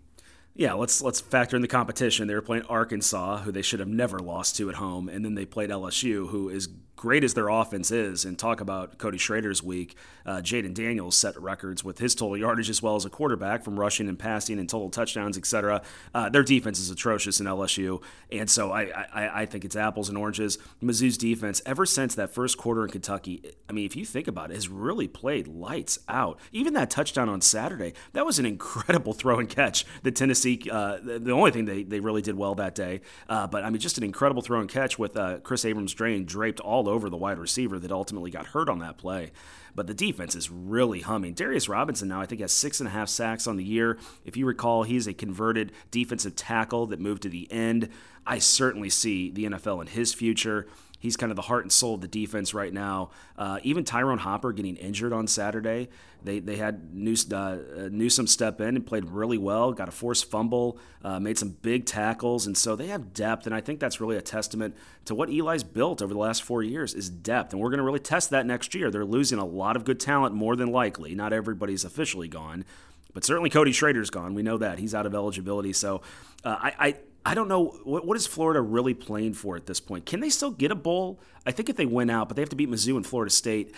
Yeah, 0.56 0.74
let's 0.74 1.02
let's 1.02 1.20
factor 1.20 1.56
in 1.56 1.62
the 1.62 1.68
competition. 1.68 2.28
They 2.28 2.34
were 2.34 2.40
playing 2.40 2.64
Arkansas, 2.64 3.38
who 3.38 3.50
they 3.50 3.62
should 3.62 3.80
have 3.80 3.88
never 3.88 4.20
lost 4.20 4.56
to 4.56 4.68
at 4.68 4.76
home, 4.76 5.08
and 5.08 5.24
then 5.24 5.34
they 5.34 5.44
played 5.44 5.68
LSU, 5.68 6.28
who 6.28 6.48
is 6.48 6.68
great 7.04 7.22
as 7.22 7.34
their 7.34 7.48
offense 7.48 7.90
is, 7.90 8.24
and 8.24 8.38
talk 8.38 8.62
about 8.62 8.96
Cody 8.96 9.18
Schrader's 9.18 9.62
week, 9.62 9.94
uh, 10.24 10.36
Jayden 10.36 10.72
Daniels 10.72 11.14
set 11.14 11.38
records 11.38 11.84
with 11.84 11.98
his 11.98 12.14
total 12.14 12.34
yardage 12.34 12.70
as 12.70 12.80
well 12.80 12.96
as 12.96 13.04
a 13.04 13.10
quarterback 13.10 13.62
from 13.62 13.78
rushing 13.78 14.08
and 14.08 14.18
passing 14.18 14.58
and 14.58 14.66
total 14.66 14.88
touchdowns, 14.88 15.36
etc. 15.36 15.82
Uh, 16.14 16.30
their 16.30 16.42
defense 16.42 16.78
is 16.78 16.88
atrocious 16.88 17.40
in 17.40 17.46
LSU, 17.46 18.02
and 18.32 18.48
so 18.48 18.72
I, 18.72 18.84
I, 18.84 19.42
I 19.42 19.44
think 19.44 19.66
it's 19.66 19.76
apples 19.76 20.08
and 20.08 20.16
oranges. 20.16 20.56
Mizzou's 20.82 21.18
defense, 21.18 21.60
ever 21.66 21.84
since 21.84 22.14
that 22.14 22.30
first 22.30 22.56
quarter 22.56 22.84
in 22.84 22.90
Kentucky, 22.90 23.52
I 23.68 23.74
mean, 23.74 23.84
if 23.84 23.96
you 23.96 24.06
think 24.06 24.26
about 24.26 24.50
it, 24.50 24.54
has 24.54 24.70
really 24.70 25.06
played 25.06 25.46
lights 25.46 25.98
out. 26.08 26.40
Even 26.52 26.72
that 26.72 26.88
touchdown 26.88 27.28
on 27.28 27.42
Saturday, 27.42 27.92
that 28.14 28.24
was 28.24 28.38
an 28.38 28.46
incredible 28.46 29.12
throw 29.12 29.38
and 29.38 29.48
catch 29.50 29.84
that 30.04 30.16
Tennessee, 30.16 30.62
uh, 30.72 30.96
the 31.02 31.32
only 31.32 31.50
thing 31.50 31.66
they, 31.66 31.82
they 31.82 32.00
really 32.00 32.22
did 32.22 32.34
well 32.34 32.54
that 32.54 32.74
day, 32.74 33.02
uh, 33.28 33.46
but 33.46 33.62
I 33.62 33.68
mean, 33.68 33.78
just 33.78 33.98
an 33.98 34.04
incredible 34.04 34.40
throw 34.40 34.60
and 34.60 34.70
catch 34.70 34.98
with 34.98 35.18
uh, 35.18 35.40
Kris 35.40 35.66
Abrams-Draine 35.66 36.24
draped 36.24 36.60
all 36.60 36.88
over 36.88 36.93
over 36.94 37.10
the 37.10 37.16
wide 37.16 37.38
receiver 37.38 37.78
that 37.78 37.92
ultimately 37.92 38.30
got 38.30 38.46
hurt 38.46 38.68
on 38.68 38.78
that 38.78 38.96
play. 38.96 39.32
But 39.74 39.86
the 39.86 39.94
defense 39.94 40.34
is 40.34 40.50
really 40.50 41.00
humming. 41.00 41.34
Darius 41.34 41.68
Robinson 41.68 42.08
now, 42.08 42.20
I 42.20 42.26
think, 42.26 42.40
has 42.40 42.52
six 42.52 42.80
and 42.80 42.88
a 42.88 42.92
half 42.92 43.08
sacks 43.08 43.46
on 43.46 43.56
the 43.56 43.64
year. 43.64 43.98
If 44.24 44.36
you 44.36 44.46
recall, 44.46 44.84
he's 44.84 45.06
a 45.06 45.12
converted 45.12 45.72
defensive 45.90 46.36
tackle 46.36 46.86
that 46.86 47.00
moved 47.00 47.22
to 47.22 47.28
the 47.28 47.50
end. 47.50 47.88
I 48.26 48.38
certainly 48.38 48.88
see 48.88 49.30
the 49.30 49.44
NFL 49.44 49.82
in 49.82 49.88
his 49.88 50.14
future. 50.14 50.66
He's 51.04 51.18
kind 51.18 51.30
of 51.30 51.36
the 51.36 51.42
heart 51.42 51.64
and 51.64 51.70
soul 51.70 51.96
of 51.96 52.00
the 52.00 52.08
defense 52.08 52.54
right 52.54 52.72
now. 52.72 53.10
Uh, 53.36 53.58
even 53.62 53.84
Ty'Ron 53.84 54.16
Hopper 54.16 54.52
getting 54.52 54.76
injured 54.76 55.12
on 55.12 55.26
Saturday. 55.26 55.90
They, 56.22 56.38
they 56.38 56.56
had 56.56 56.94
News, 56.94 57.30
uh, 57.30 57.90
Newson 57.92 58.26
step 58.26 58.58
in 58.62 58.74
and 58.74 58.86
played 58.86 59.04
really 59.10 59.36
well, 59.36 59.74
got 59.74 59.86
a 59.86 59.90
forced 59.90 60.30
fumble, 60.30 60.78
uh, 61.02 61.20
made 61.20 61.36
some 61.36 61.50
big 61.60 61.84
tackles, 61.84 62.46
and 62.46 62.56
so 62.56 62.74
they 62.74 62.86
have 62.86 63.12
depth. 63.12 63.44
And 63.44 63.54
I 63.54 63.60
think 63.60 63.80
that's 63.80 64.00
really 64.00 64.16
a 64.16 64.22
testament 64.22 64.74
to 65.04 65.14
what 65.14 65.28
Eli's 65.28 65.62
built 65.62 66.00
over 66.00 66.14
the 66.14 66.18
last 66.18 66.42
four 66.42 66.62
years 66.62 66.94
is 66.94 67.10
depth. 67.10 67.52
And 67.52 67.60
we're 67.60 67.68
going 67.68 67.80
to 67.80 67.84
really 67.84 68.00
test 68.00 68.30
that 68.30 68.46
next 68.46 68.74
year. 68.74 68.90
They're 68.90 69.04
losing 69.04 69.38
a 69.38 69.44
lot 69.44 69.76
of 69.76 69.84
good 69.84 70.00
talent, 70.00 70.34
more 70.34 70.56
than 70.56 70.72
likely. 70.72 71.14
Not 71.14 71.34
everybody's 71.34 71.84
officially 71.84 72.28
gone, 72.28 72.64
but 73.12 73.26
certainly 73.26 73.50
Cody 73.50 73.72
Schrader's 73.72 74.08
gone. 74.08 74.32
We 74.32 74.42
know 74.42 74.56
that 74.56 74.78
he's 74.78 74.94
out 74.94 75.04
of 75.04 75.14
eligibility. 75.14 75.74
So 75.74 76.00
uh, 76.44 76.56
I, 76.58 76.72
I 76.78 76.96
I 77.26 77.34
don't 77.34 77.48
know 77.48 77.78
what, 77.84 78.06
what 78.06 78.16
is 78.16 78.26
Florida 78.26 78.60
really 78.60 78.94
playing 78.94 79.34
for 79.34 79.56
at 79.56 79.66
this 79.66 79.80
point. 79.80 80.04
Can 80.04 80.20
they 80.20 80.30
still 80.30 80.50
get 80.50 80.70
a 80.70 80.74
bowl? 80.74 81.20
I 81.46 81.52
think 81.52 81.68
if 81.68 81.76
they 81.76 81.86
win 81.86 82.10
out, 82.10 82.28
but 82.28 82.36
they 82.36 82.42
have 82.42 82.50
to 82.50 82.56
beat 82.56 82.70
Mizzou 82.70 82.96
and 82.96 83.06
Florida 83.06 83.30
State. 83.30 83.74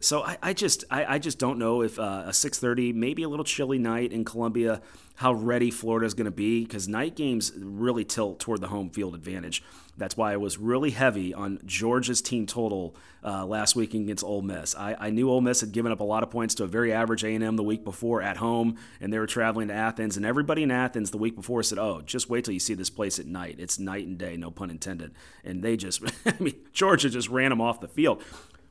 So 0.00 0.22
I, 0.22 0.38
I 0.42 0.52
just 0.54 0.84
I, 0.90 1.14
I, 1.14 1.18
just 1.18 1.38
don't 1.38 1.58
know 1.58 1.82
if 1.82 1.98
uh, 1.98 2.24
a 2.26 2.30
6:30, 2.30 2.94
maybe 2.94 3.22
a 3.22 3.28
little 3.28 3.44
chilly 3.44 3.78
night 3.78 4.12
in 4.12 4.24
Columbia, 4.24 4.80
how 5.16 5.34
ready 5.34 5.70
Florida 5.70 6.06
is 6.06 6.14
going 6.14 6.24
to 6.24 6.30
be 6.30 6.64
because 6.64 6.88
night 6.88 7.14
games 7.14 7.52
really 7.58 8.04
tilt 8.06 8.40
toward 8.40 8.62
the 8.62 8.68
home 8.68 8.88
field 8.88 9.14
advantage. 9.14 9.62
That's 9.98 10.16
why 10.16 10.32
I 10.32 10.38
was 10.38 10.56
really 10.56 10.92
heavy 10.92 11.34
on 11.34 11.60
Georgia's 11.66 12.22
team 12.22 12.46
total 12.46 12.96
uh, 13.22 13.44
last 13.44 13.76
week 13.76 13.92
against 13.92 14.24
Ole 14.24 14.40
Miss. 14.40 14.74
I, 14.74 14.96
I, 14.98 15.10
knew 15.10 15.28
Ole 15.28 15.42
Miss 15.42 15.60
had 15.60 15.72
given 15.72 15.92
up 15.92 16.00
a 16.00 16.04
lot 16.04 16.22
of 16.22 16.30
points 16.30 16.54
to 16.54 16.64
a 16.64 16.66
very 16.66 16.90
average 16.90 17.22
A&M 17.22 17.56
the 17.56 17.62
week 17.62 17.84
before 17.84 18.22
at 18.22 18.38
home, 18.38 18.78
and 19.02 19.12
they 19.12 19.18
were 19.18 19.26
traveling 19.26 19.68
to 19.68 19.74
Athens. 19.74 20.16
And 20.16 20.24
everybody 20.24 20.62
in 20.62 20.70
Athens 20.70 21.10
the 21.10 21.18
week 21.18 21.36
before 21.36 21.62
said, 21.62 21.78
"Oh, 21.78 22.00
just 22.00 22.30
wait 22.30 22.46
till 22.46 22.54
you 22.54 22.60
see 22.60 22.72
this 22.72 22.88
place 22.88 23.18
at 23.18 23.26
night. 23.26 23.56
It's 23.58 23.78
night 23.78 24.06
and 24.06 24.16
day, 24.16 24.38
no 24.38 24.50
pun 24.50 24.70
intended." 24.70 25.12
And 25.44 25.62
they 25.62 25.76
just, 25.76 26.02
I 26.24 26.34
mean, 26.40 26.54
Georgia 26.72 27.10
just 27.10 27.28
ran 27.28 27.50
them 27.50 27.60
off 27.60 27.82
the 27.82 27.88
field 27.88 28.22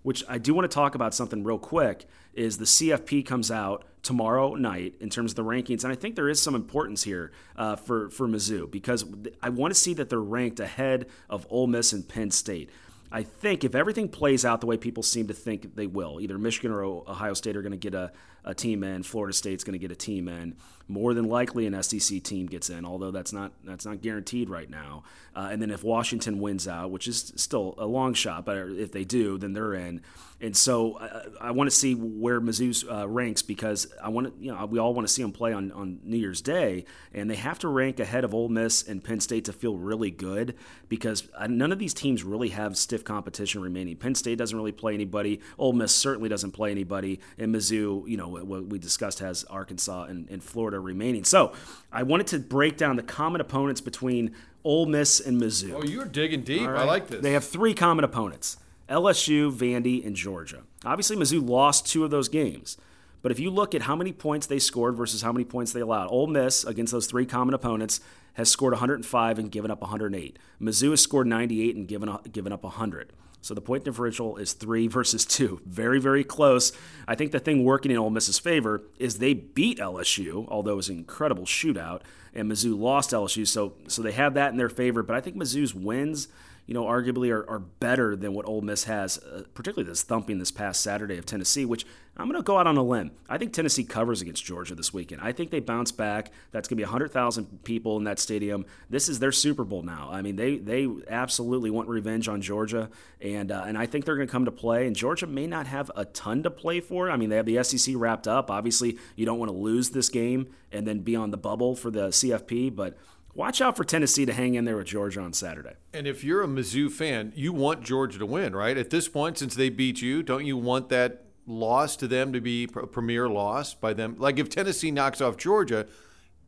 which 0.03 0.23
I 0.27 0.37
do 0.37 0.53
want 0.53 0.69
to 0.69 0.73
talk 0.73 0.95
about 0.95 1.13
something 1.13 1.43
real 1.43 1.59
quick, 1.59 2.07
is 2.33 2.57
the 2.57 2.65
CFP 2.65 3.25
comes 3.25 3.51
out 3.51 3.85
tomorrow 4.01 4.55
night 4.55 4.95
in 4.99 5.09
terms 5.09 5.31
of 5.31 5.35
the 5.35 5.43
rankings, 5.43 5.83
and 5.83 5.91
I 5.91 5.95
think 5.95 6.15
there 6.15 6.29
is 6.29 6.41
some 6.41 6.55
importance 6.55 7.03
here 7.03 7.31
uh, 7.55 7.75
for 7.75 8.09
for 8.09 8.27
Mizzou 8.27 8.69
because 8.69 9.05
I 9.41 9.49
want 9.49 9.73
to 9.73 9.79
see 9.79 9.93
that 9.95 10.09
they're 10.09 10.19
ranked 10.19 10.59
ahead 10.59 11.07
of 11.29 11.45
Ole 11.49 11.67
Miss 11.67 11.93
and 11.93 12.07
Penn 12.07 12.31
State. 12.31 12.69
I 13.11 13.23
think 13.23 13.63
if 13.63 13.73
everything 13.73 14.07
plays 14.07 14.45
out 14.45 14.61
the 14.61 14.67
way 14.67 14.77
people 14.77 15.01
seem 15.01 15.27
to 15.27 15.33
think 15.33 15.75
they 15.75 15.87
will, 15.87 16.21
either 16.21 16.37
Michigan 16.37 16.71
or 16.71 16.83
Ohio 16.83 17.33
State 17.33 17.57
are 17.57 17.63
going 17.63 17.71
to 17.71 17.77
get 17.77 17.95
a, 17.95 18.11
a 18.43 18.53
team 18.53 18.83
in. 18.83 19.03
Florida 19.03 19.33
State's 19.33 19.63
going 19.63 19.73
to 19.73 19.79
get 19.79 19.91
a 19.91 19.95
team 19.95 20.27
in. 20.27 20.55
More 20.87 21.13
than 21.13 21.25
likely, 21.25 21.67
an 21.67 21.83
SEC 21.83 22.23
team 22.23 22.47
gets 22.47 22.69
in, 22.71 22.83
although 22.83 23.11
that's 23.11 23.31
not 23.31 23.51
that's 23.63 23.85
not 23.85 24.01
guaranteed 24.01 24.49
right 24.49 24.69
now. 24.69 25.03
Uh, 25.35 25.49
and 25.51 25.61
then 25.61 25.69
if 25.69 25.83
Washington 25.83 26.39
wins 26.39 26.67
out, 26.67 26.89
which 26.89 27.07
is 27.07 27.31
still 27.35 27.75
a 27.77 27.85
long 27.85 28.15
shot, 28.15 28.43
but 28.43 28.57
if 28.57 28.91
they 28.91 29.03
do, 29.03 29.37
then 29.37 29.53
they're 29.53 29.75
in. 29.75 30.01
And 30.41 30.55
so 30.55 30.97
I, 30.97 31.49
I 31.49 31.51
want 31.51 31.69
to 31.69 31.75
see 31.75 31.93
where 31.93 32.39
Mizzou 32.39 32.89
uh, 32.91 33.07
ranks 33.07 33.41
because 33.41 33.91
I 34.01 34.09
want 34.09 34.27
to, 34.27 34.43
you 34.43 34.53
know, 34.53 34.65
we 34.65 34.79
all 34.79 34.93
want 34.93 35.07
to 35.07 35.13
see 35.13 35.21
them 35.21 35.33
play 35.33 35.51
on, 35.51 35.71
on 35.73 35.99
New 36.03 36.17
Year's 36.17 36.41
Day, 36.41 36.85
and 37.13 37.29
they 37.29 37.35
have 37.35 37.59
to 37.59 37.67
rank 37.67 37.99
ahead 37.99 38.23
of 38.23 38.33
Ole 38.33 38.47
Miss 38.47 38.87
and 38.87 39.03
Penn 39.03 39.19
State 39.19 39.45
to 39.45 39.53
feel 39.53 39.75
really 39.75 40.11
good 40.11 40.55
because 40.87 41.27
uh, 41.35 41.47
none 41.47 41.71
of 41.71 41.79
these 41.79 41.93
teams 41.93 42.23
really 42.23 42.49
have 42.49 42.77
stiff 42.77 43.03
competition 43.03 43.61
remaining. 43.61 43.97
Penn 43.97 44.15
State 44.15 44.37
doesn't 44.37 44.57
really 44.57 44.71
play 44.71 44.93
anybody. 44.93 45.41
Ole 45.57 45.73
Miss 45.73 45.93
certainly 45.93 46.29
doesn't 46.29 46.51
play 46.51 46.71
anybody, 46.71 47.19
and 47.37 47.53
Mizzou, 47.53 48.07
you 48.07 48.15
know, 48.15 48.28
what 48.29 48.65
we 48.67 48.79
discussed 48.79 49.19
has 49.19 49.43
Arkansas 49.45 50.03
and, 50.03 50.29
and 50.29 50.43
Florida 50.43 50.79
remaining. 50.79 51.23
So 51.23 51.53
I 51.91 52.03
wanted 52.03 52.27
to 52.27 52.39
break 52.39 52.77
down 52.77 52.95
the 52.95 53.03
common 53.03 53.41
opponents 53.41 53.81
between 53.81 54.35
Ole 54.63 54.85
Miss 54.85 55.19
and 55.19 55.41
Mizzou. 55.41 55.73
Oh, 55.73 55.83
you're 55.83 56.05
digging 56.05 56.41
deep. 56.41 56.67
Right. 56.67 56.81
I 56.81 56.83
like 56.83 57.07
this. 57.07 57.21
They 57.21 57.33
have 57.33 57.43
three 57.43 57.73
common 57.73 58.03
opponents. 58.03 58.57
LSU, 58.89 59.51
Vandy, 59.51 60.05
and 60.05 60.15
Georgia. 60.15 60.63
Obviously, 60.83 61.15
Mizzou 61.15 61.47
lost 61.47 61.87
two 61.87 62.03
of 62.03 62.11
those 62.11 62.27
games. 62.27 62.77
But 63.21 63.31
if 63.31 63.39
you 63.39 63.49
look 63.49 63.75
at 63.75 63.83
how 63.83 63.95
many 63.95 64.13
points 64.13 64.47
they 64.47 64.59
scored 64.59 64.95
versus 64.95 65.21
how 65.21 65.31
many 65.31 65.45
points 65.45 65.73
they 65.73 65.81
allowed, 65.81 66.07
Ole 66.07 66.27
Miss 66.27 66.63
against 66.63 66.93
those 66.93 67.05
three 67.05 67.25
common 67.25 67.53
opponents 67.53 67.99
has 68.33 68.49
scored 68.49 68.73
105 68.73 69.39
and 69.39 69.51
given 69.51 69.69
up 69.69 69.81
108. 69.81 70.39
Mizzou 70.61 70.91
has 70.91 71.01
scored 71.01 71.27
98 71.27 71.75
and 71.75 71.87
given 71.87 72.17
given 72.31 72.53
up 72.53 72.63
100. 72.63 73.11
So 73.41 73.53
the 73.53 73.61
point 73.61 73.85
differential 73.85 74.37
is 74.37 74.53
three 74.53 74.87
versus 74.87 75.25
two. 75.25 75.61
Very, 75.65 75.99
very 75.99 76.23
close. 76.23 76.71
I 77.07 77.15
think 77.15 77.31
the 77.31 77.39
thing 77.39 77.63
working 77.63 77.91
in 77.91 77.97
Ole 77.97 78.09
Miss's 78.09 78.39
favor 78.39 78.83
is 78.97 79.19
they 79.19 79.33
beat 79.33 79.79
LSU, 79.79 80.45
although 80.49 80.73
it 80.73 80.77
was 80.77 80.89
an 80.89 80.97
incredible 80.97 81.45
shootout, 81.45 82.01
and 82.33 82.51
Mizzou 82.51 82.77
lost 82.77 83.11
LSU. 83.11 83.47
So, 83.47 83.73
so 83.87 84.01
they 84.01 84.11
have 84.11 84.33
that 84.33 84.51
in 84.51 84.57
their 84.57 84.69
favor. 84.69 85.03
But 85.03 85.15
I 85.15 85.21
think 85.21 85.37
Mizzou's 85.37 85.73
wins 85.73 86.27
you 86.69 86.75
know, 86.75 86.83
arguably 86.83 87.31
are, 87.31 87.49
are 87.49 87.57
better 87.57 88.15
than 88.15 88.31
what 88.35 88.45
Ole 88.45 88.61
Miss 88.61 88.83
has, 88.83 89.17
uh, 89.17 89.41
particularly 89.55 89.89
this 89.89 90.03
thumping 90.03 90.37
this 90.37 90.51
past 90.51 90.81
Saturday 90.81 91.17
of 91.17 91.25
Tennessee, 91.25 91.65
which 91.65 91.83
I'm 92.15 92.27
going 92.27 92.39
to 92.39 92.45
go 92.45 92.59
out 92.59 92.67
on 92.67 92.77
a 92.77 92.83
limb. 92.83 93.09
I 93.27 93.39
think 93.39 93.53
Tennessee 93.53 93.83
covers 93.83 94.21
against 94.21 94.45
Georgia 94.45 94.75
this 94.75 94.93
weekend. 94.93 95.19
I 95.23 95.31
think 95.31 95.49
they 95.49 95.61
bounce 95.61 95.91
back. 95.91 96.31
That's 96.51 96.67
going 96.67 96.75
to 96.77 96.81
be 96.81 96.83
100,000 96.83 97.63
people 97.63 97.97
in 97.97 98.03
that 98.03 98.19
stadium. 98.19 98.67
This 98.87 99.09
is 99.09 99.17
their 99.17 99.31
Super 99.31 99.63
Bowl 99.63 99.81
now. 99.81 100.09
I 100.11 100.21
mean, 100.21 100.35
they 100.35 100.57
they 100.57 100.87
absolutely 101.07 101.71
want 101.71 101.89
revenge 101.89 102.27
on 102.27 102.39
Georgia, 102.39 102.91
and 103.19 103.51
uh, 103.51 103.63
and 103.65 103.75
I 103.75 103.87
think 103.87 104.05
they're 104.05 104.17
going 104.17 104.27
to 104.27 104.31
come 104.31 104.45
to 104.45 104.51
play. 104.51 104.85
And 104.85 104.95
Georgia 104.95 105.25
may 105.25 105.47
not 105.47 105.65
have 105.65 105.89
a 105.95 106.05
ton 106.05 106.43
to 106.43 106.51
play 106.51 106.81
for. 106.81 107.09
I 107.09 107.17
mean, 107.17 107.29
they 107.29 107.37
have 107.37 107.47
the 107.47 107.63
SEC 107.63 107.95
wrapped 107.97 108.27
up. 108.27 108.51
Obviously, 108.51 108.99
you 109.15 109.25
don't 109.25 109.39
want 109.39 109.49
to 109.49 109.57
lose 109.57 109.89
this 109.89 110.09
game 110.09 110.53
and 110.71 110.85
then 110.85 110.99
be 110.99 111.15
on 111.15 111.31
the 111.31 111.37
bubble 111.37 111.75
for 111.75 111.89
the 111.89 112.09
CFP, 112.09 112.75
but 112.75 112.95
watch 113.33 113.61
out 113.61 113.77
for 113.77 113.83
Tennessee 113.83 114.25
to 114.25 114.33
hang 114.33 114.55
in 114.55 114.65
there 114.65 114.77
with 114.77 114.87
Georgia 114.87 115.21
on 115.21 115.33
Saturday. 115.33 115.73
And 115.93 116.07
if 116.07 116.23
you're 116.23 116.43
a 116.43 116.47
Mizzou 116.47 116.91
fan, 116.91 117.31
you 117.35 117.53
want 117.53 117.83
Georgia 117.83 118.19
to 118.19 118.25
win, 118.25 118.55
right? 118.55 118.77
At 118.77 118.89
this 118.89 119.07
point, 119.07 119.37
since 119.37 119.55
they 119.55 119.69
beat 119.69 120.01
you, 120.01 120.23
don't 120.23 120.45
you 120.45 120.57
want 120.57 120.89
that 120.89 121.25
loss 121.45 121.95
to 121.97 122.07
them 122.07 122.31
to 122.33 122.41
be 122.41 122.65
a 122.75 122.87
premier 122.87 123.27
loss 123.27 123.73
by 123.73 123.93
them? 123.93 124.15
Like 124.17 124.39
if 124.39 124.49
Tennessee 124.49 124.91
knocks 124.91 125.21
off 125.21 125.37
Georgia, 125.37 125.87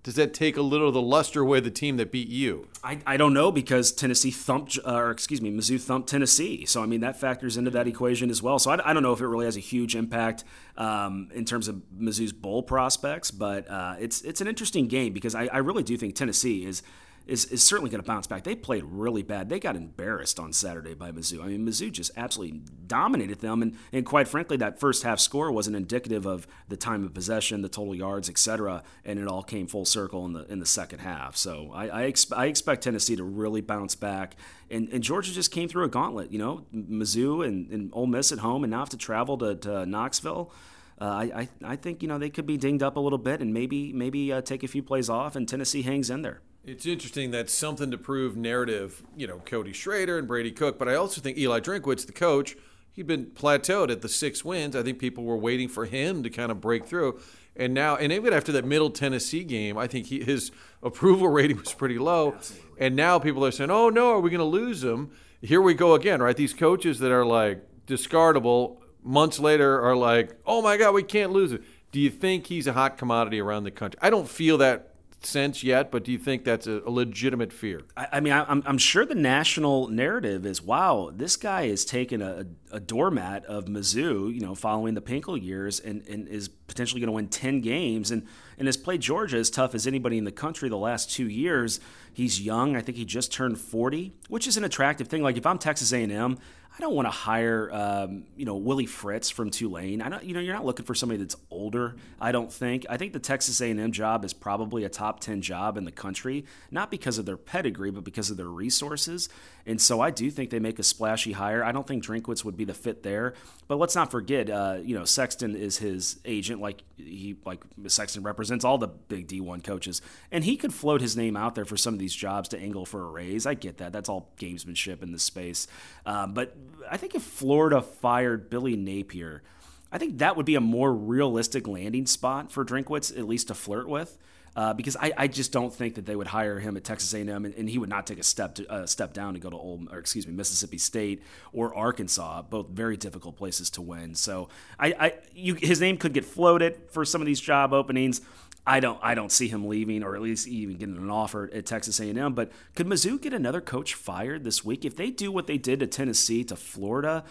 does 0.03 0.15
that 0.15 0.33
take 0.33 0.57
a 0.57 0.61
little 0.61 0.87
of 0.87 0.93
the 0.93 1.01
luster 1.01 1.41
away 1.41 1.59
the 1.59 1.69
team 1.69 1.97
that 1.97 2.11
beat 2.11 2.27
you? 2.27 2.67
I, 2.83 2.99
I 3.05 3.17
don't 3.17 3.33
know 3.33 3.51
because 3.51 3.91
Tennessee 3.91 4.31
thumped, 4.31 4.79
uh, 4.85 4.95
or 4.95 5.11
excuse 5.11 5.41
me, 5.41 5.51
Mizzou 5.51 5.79
thumped 5.79 6.09
Tennessee. 6.09 6.65
So, 6.65 6.81
I 6.81 6.87
mean, 6.87 7.01
that 7.01 7.19
factors 7.19 7.57
into 7.57 7.71
that 7.71 7.87
equation 7.87 8.29
as 8.29 8.41
well. 8.41 8.57
So, 8.57 8.71
I, 8.71 8.89
I 8.89 8.93
don't 8.93 9.03
know 9.03 9.13
if 9.13 9.21
it 9.21 9.27
really 9.27 9.45
has 9.45 9.57
a 9.57 9.61
huge 9.61 9.95
impact 9.95 10.43
um, 10.77 11.29
in 11.33 11.45
terms 11.45 11.67
of 11.67 11.81
Mizzou's 11.95 12.33
bowl 12.33 12.63
prospects, 12.63 13.29
but 13.29 13.69
uh, 13.69 13.95
it's, 13.99 14.21
it's 14.21 14.41
an 14.41 14.47
interesting 14.47 14.87
game 14.87 15.13
because 15.13 15.35
I, 15.35 15.45
I 15.47 15.57
really 15.57 15.83
do 15.83 15.97
think 15.97 16.15
Tennessee 16.15 16.65
is– 16.65 16.81
is, 17.27 17.45
is 17.45 17.63
certainly 17.63 17.89
going 17.89 18.01
to 18.01 18.07
bounce 18.07 18.27
back. 18.27 18.43
They 18.43 18.55
played 18.55 18.83
really 18.83 19.23
bad. 19.23 19.49
They 19.49 19.59
got 19.59 19.75
embarrassed 19.75 20.39
on 20.39 20.53
Saturday 20.53 20.93
by 20.93 21.11
Mizzou. 21.11 21.43
I 21.43 21.47
mean, 21.47 21.65
Mizzou 21.65 21.91
just 21.91 22.11
absolutely 22.17 22.61
dominated 22.87 23.39
them, 23.39 23.61
and, 23.61 23.75
and 23.91 24.05
quite 24.05 24.27
frankly, 24.27 24.57
that 24.57 24.79
first 24.79 25.03
half 25.03 25.19
score 25.19 25.51
wasn't 25.51 25.75
indicative 25.75 26.25
of 26.25 26.47
the 26.67 26.77
time 26.77 27.03
of 27.03 27.13
possession, 27.13 27.61
the 27.61 27.69
total 27.69 27.95
yards, 27.95 28.29
etc. 28.29 28.83
And 29.05 29.19
it 29.19 29.27
all 29.27 29.43
came 29.43 29.67
full 29.67 29.85
circle 29.85 30.25
in 30.25 30.33
the 30.33 30.45
in 30.51 30.59
the 30.59 30.65
second 30.65 30.99
half. 30.99 31.35
So 31.37 31.71
I 31.73 32.01
I, 32.01 32.11
exp- 32.11 32.35
I 32.35 32.45
expect 32.47 32.83
Tennessee 32.83 33.15
to 33.15 33.23
really 33.23 33.61
bounce 33.61 33.95
back, 33.95 34.35
and, 34.69 34.89
and 34.89 35.03
Georgia 35.03 35.31
just 35.31 35.51
came 35.51 35.67
through 35.69 35.85
a 35.85 35.89
gauntlet. 35.89 36.31
You 36.31 36.39
know, 36.39 36.65
Mizzou 36.73 37.45
and, 37.45 37.69
and 37.71 37.89
Ole 37.93 38.07
Miss 38.07 38.31
at 38.31 38.39
home, 38.39 38.63
and 38.63 38.71
now 38.71 38.79
have 38.79 38.89
to 38.89 38.97
travel 38.97 39.37
to, 39.39 39.55
to 39.55 39.85
Knoxville. 39.85 40.51
Uh, 40.99 41.27
I, 41.33 41.49
I 41.63 41.75
think 41.77 42.03
you 42.03 42.07
know 42.07 42.19
they 42.19 42.29
could 42.29 42.45
be 42.45 42.57
dinged 42.57 42.83
up 42.83 42.95
a 42.95 42.99
little 42.99 43.17
bit 43.17 43.41
and 43.41 43.51
maybe 43.51 43.91
maybe 43.91 44.31
uh, 44.31 44.41
take 44.41 44.61
a 44.63 44.67
few 44.67 44.83
plays 44.83 45.09
off, 45.09 45.35
and 45.35 45.49
Tennessee 45.49 45.81
hangs 45.81 46.11
in 46.11 46.21
there. 46.21 46.41
It's 46.63 46.85
interesting 46.85 47.31
that 47.31 47.49
something 47.49 47.89
to 47.89 47.97
prove 47.97 48.37
narrative, 48.37 49.03
you 49.15 49.25
know, 49.25 49.39
Cody 49.45 49.73
Schrader 49.73 50.19
and 50.19 50.27
Brady 50.27 50.51
Cook, 50.51 50.77
but 50.77 50.87
I 50.87 50.93
also 50.93 51.19
think 51.19 51.37
Eli 51.37 51.59
Drinkwitz, 51.59 52.05
the 52.05 52.11
coach, 52.11 52.55
he'd 52.91 53.07
been 53.07 53.25
plateaued 53.27 53.89
at 53.89 54.01
the 54.01 54.09
six 54.09 54.45
wins. 54.45 54.75
I 54.75 54.83
think 54.83 54.99
people 54.99 55.23
were 55.23 55.37
waiting 55.37 55.67
for 55.67 55.85
him 55.85 56.21
to 56.21 56.29
kind 56.29 56.51
of 56.51 56.61
break 56.61 56.85
through. 56.85 57.19
And 57.55 57.73
now, 57.73 57.95
and 57.95 58.13
even 58.13 58.31
after 58.31 58.51
that 58.51 58.63
Middle 58.63 58.91
Tennessee 58.91 59.43
game, 59.43 59.77
I 59.77 59.87
think 59.87 60.07
he, 60.07 60.23
his 60.23 60.51
approval 60.83 61.27
rating 61.29 61.57
was 61.57 61.73
pretty 61.73 61.97
low. 61.97 62.33
Absolutely. 62.33 62.85
And 62.85 62.95
now 62.95 63.19
people 63.19 63.43
are 63.45 63.51
saying, 63.51 63.71
"Oh 63.71 63.89
no, 63.89 64.11
are 64.11 64.19
we 64.19 64.29
going 64.29 64.39
to 64.39 64.45
lose 64.45 64.83
him?" 64.83 65.11
Here 65.41 65.61
we 65.61 65.73
go 65.73 65.95
again, 65.95 66.21
right? 66.21 66.37
These 66.37 66.53
coaches 66.53 66.99
that 66.99 67.11
are 67.11 67.25
like 67.25 67.63
discardable 67.87 68.77
months 69.03 69.39
later 69.39 69.81
are 69.81 69.95
like, 69.95 70.35
"Oh 70.45 70.61
my 70.61 70.77
God, 70.77 70.93
we 70.93 71.03
can't 71.03 71.31
lose 71.31 71.51
it." 71.51 71.61
Do 71.91 71.99
you 71.99 72.09
think 72.09 72.47
he's 72.47 72.67
a 72.67 72.73
hot 72.73 72.97
commodity 72.97 73.41
around 73.41 73.65
the 73.65 73.71
country? 73.71 73.99
I 74.01 74.09
don't 74.09 74.29
feel 74.29 74.57
that 74.59 74.90
sense 75.25 75.63
yet, 75.63 75.91
but 75.91 76.03
do 76.03 76.11
you 76.11 76.17
think 76.17 76.43
that's 76.43 76.67
a, 76.67 76.81
a 76.85 76.89
legitimate 76.89 77.53
fear? 77.53 77.81
I, 77.95 78.07
I 78.13 78.19
mean, 78.19 78.33
I, 78.33 78.49
am 78.51 78.63
I'm 78.65 78.77
sure 78.77 79.05
the 79.05 79.15
national 79.15 79.87
narrative 79.87 80.45
is, 80.45 80.61
wow, 80.61 81.11
this 81.13 81.35
guy 81.35 81.63
is 81.63 81.85
taking 81.85 82.21
a, 82.21 82.45
a 82.71 82.79
doormat 82.79 83.45
of 83.45 83.65
Mizzou, 83.65 84.33
you 84.33 84.41
know, 84.41 84.55
following 84.55 84.93
the 84.93 85.01
Pinkel 85.01 85.41
years, 85.41 85.79
and, 85.79 86.05
and 86.07 86.27
is 86.27 86.47
potentially 86.49 87.01
going 87.01 87.07
to 87.07 87.13
win 87.13 87.27
10 87.27 87.61
games, 87.61 88.11
and 88.11 88.27
and 88.57 88.67
has 88.67 88.77
played 88.77 89.01
Georgia 89.01 89.37
as 89.37 89.49
tough 89.49 89.75
as 89.75 89.87
anybody 89.87 90.17
in 90.17 90.23
the 90.23 90.31
country 90.31 90.69
the 90.69 90.77
last 90.77 91.11
two 91.11 91.27
years. 91.27 91.79
He's 92.13 92.41
young. 92.41 92.75
I 92.75 92.81
think 92.81 92.97
he 92.97 93.05
just 93.05 93.31
turned 93.31 93.57
40, 93.59 94.13
which 94.27 94.47
is 94.47 94.57
an 94.57 94.63
attractive 94.63 95.07
thing. 95.07 95.23
Like 95.23 95.37
if 95.37 95.45
I'm 95.45 95.57
Texas 95.57 95.93
A&M, 95.93 96.37
I 96.77 96.79
don't 96.79 96.95
want 96.95 97.05
to 97.05 97.11
hire, 97.11 97.69
um, 97.73 98.23
you 98.37 98.45
know, 98.45 98.55
Willie 98.55 98.85
Fritz 98.85 99.29
from 99.29 99.49
Tulane. 99.49 100.01
I 100.01 100.07
don't, 100.07 100.23
you 100.23 100.33
know, 100.33 100.39
you're 100.39 100.53
not 100.53 100.63
looking 100.65 100.85
for 100.85 100.95
somebody 100.95 101.19
that's 101.19 101.35
older. 101.49 101.97
I 102.19 102.31
don't 102.31 102.51
think. 102.51 102.85
I 102.89 102.95
think 102.95 103.11
the 103.11 103.19
Texas 103.19 103.59
A&M 103.59 103.91
job 103.91 104.23
is 104.23 104.31
probably 104.31 104.85
a 104.85 104.89
top 104.89 105.19
ten 105.19 105.41
job 105.41 105.77
in 105.77 105.83
the 105.83 105.91
country, 105.91 106.45
not 106.71 106.89
because 106.89 107.17
of 107.17 107.25
their 107.25 107.35
pedigree, 107.35 107.91
but 107.91 108.05
because 108.05 108.31
of 108.31 108.37
their 108.37 108.47
resources. 108.47 109.27
And 109.65 109.81
so 109.81 109.99
I 109.99 110.11
do 110.11 110.31
think 110.31 110.49
they 110.49 110.59
make 110.59 110.79
a 110.79 110.83
splashy 110.83 111.33
hire. 111.33 111.61
I 111.61 111.73
don't 111.73 111.85
think 111.85 112.05
Drinkwitz 112.05 112.45
would 112.45 112.55
be 112.55 112.65
the 112.65 112.73
fit 112.73 113.03
there. 113.03 113.33
But 113.67 113.77
let's 113.77 113.95
not 113.95 114.09
forget, 114.09 114.49
uh, 114.49 114.77
you 114.81 114.97
know, 114.97 115.03
Sexton 115.03 115.55
is 115.55 115.77
his 115.77 116.19
agent. 116.23 116.61
Like 116.61 116.83
he, 116.95 117.35
like 117.45 117.63
Sexton 117.87 118.23
represents 118.23 118.40
all 118.65 118.77
the 118.77 118.87
big 118.87 119.27
D1 119.27 119.63
coaches, 119.63 120.01
and 120.31 120.43
he 120.43 120.57
could 120.57 120.73
float 120.73 121.01
his 121.01 121.15
name 121.15 121.37
out 121.37 121.55
there 121.55 121.65
for 121.65 121.77
some 121.77 121.93
of 121.93 121.99
these 121.99 122.15
jobs 122.15 122.49
to 122.49 122.59
angle 122.59 122.85
for 122.85 123.03
a 123.03 123.09
raise. 123.09 123.45
I 123.45 123.53
get 123.53 123.77
that. 123.77 123.91
That's 123.93 124.09
all 124.09 124.31
gamesmanship 124.39 125.03
in 125.03 125.11
this 125.11 125.23
space. 125.23 125.67
Um, 126.05 126.33
but 126.33 126.55
I 126.89 126.97
think 126.97 127.15
if 127.15 127.21
Florida 127.21 127.81
fired 127.81 128.49
Billy 128.49 128.75
Napier, 128.75 129.43
I 129.91 129.97
think 129.97 130.19
that 130.19 130.37
would 130.37 130.45
be 130.45 130.55
a 130.55 130.61
more 130.61 130.93
realistic 130.93 131.67
landing 131.67 132.05
spot 132.05 132.51
for 132.51 132.63
Drinkwitz, 132.63 133.17
at 133.17 133.27
least 133.27 133.49
to 133.49 133.53
flirt 133.53 133.87
with. 133.87 134.17
Uh, 134.53 134.73
because 134.73 134.97
I, 134.97 135.13
I, 135.17 135.27
just 135.27 135.53
don't 135.53 135.73
think 135.73 135.95
that 135.95 136.05
they 136.05 136.13
would 136.13 136.27
hire 136.27 136.59
him 136.59 136.75
at 136.75 136.83
Texas 136.83 137.13
A&M, 137.13 137.29
and, 137.29 137.53
and 137.55 137.69
he 137.69 137.77
would 137.77 137.87
not 137.87 138.05
take 138.05 138.19
a 138.19 138.23
step 138.23 138.55
to, 138.55 138.69
uh, 138.69 138.85
step 138.85 139.13
down 139.13 139.33
to 139.33 139.39
go 139.39 139.49
to 139.49 139.55
Old, 139.55 139.87
or 139.93 139.97
excuse 139.97 140.27
me, 140.27 140.33
Mississippi 140.33 140.77
State 140.77 141.23
or 141.53 141.73
Arkansas, 141.73 142.41
both 142.41 142.67
very 142.67 142.97
difficult 142.97 143.37
places 143.37 143.69
to 143.71 143.81
win. 143.81 144.13
So 144.13 144.49
I, 144.77 144.87
I 144.99 145.13
you, 145.33 145.53
his 145.53 145.79
name 145.79 145.95
could 145.95 146.13
get 146.13 146.25
floated 146.25 146.81
for 146.89 147.05
some 147.05 147.21
of 147.21 147.27
these 147.27 147.39
job 147.39 147.71
openings. 147.71 148.19
I 148.65 148.79
don't 148.79 148.99
I 149.01 149.15
don't 149.15 149.31
see 149.31 149.47
him 149.47 149.67
leaving 149.67 150.03
or 150.03 150.15
at 150.15 150.21
least 150.21 150.47
even 150.47 150.77
getting 150.77 150.97
an 150.97 151.09
offer 151.09 151.49
at 151.53 151.65
Texas 151.65 151.99
A&M. 151.99 152.33
But 152.33 152.51
could 152.75 152.87
Mizzou 152.87 153.21
get 153.21 153.33
another 153.33 153.61
coach 153.61 153.93
fired 153.93 154.43
this 154.43 154.63
week 154.63 154.85
if 154.85 154.95
they 154.95 155.09
do 155.09 155.31
what 155.31 155.47
they 155.47 155.57
did 155.57 155.79
to 155.79 155.87
Tennessee 155.87 156.43
to 156.43 156.55
Florida? 156.55 157.23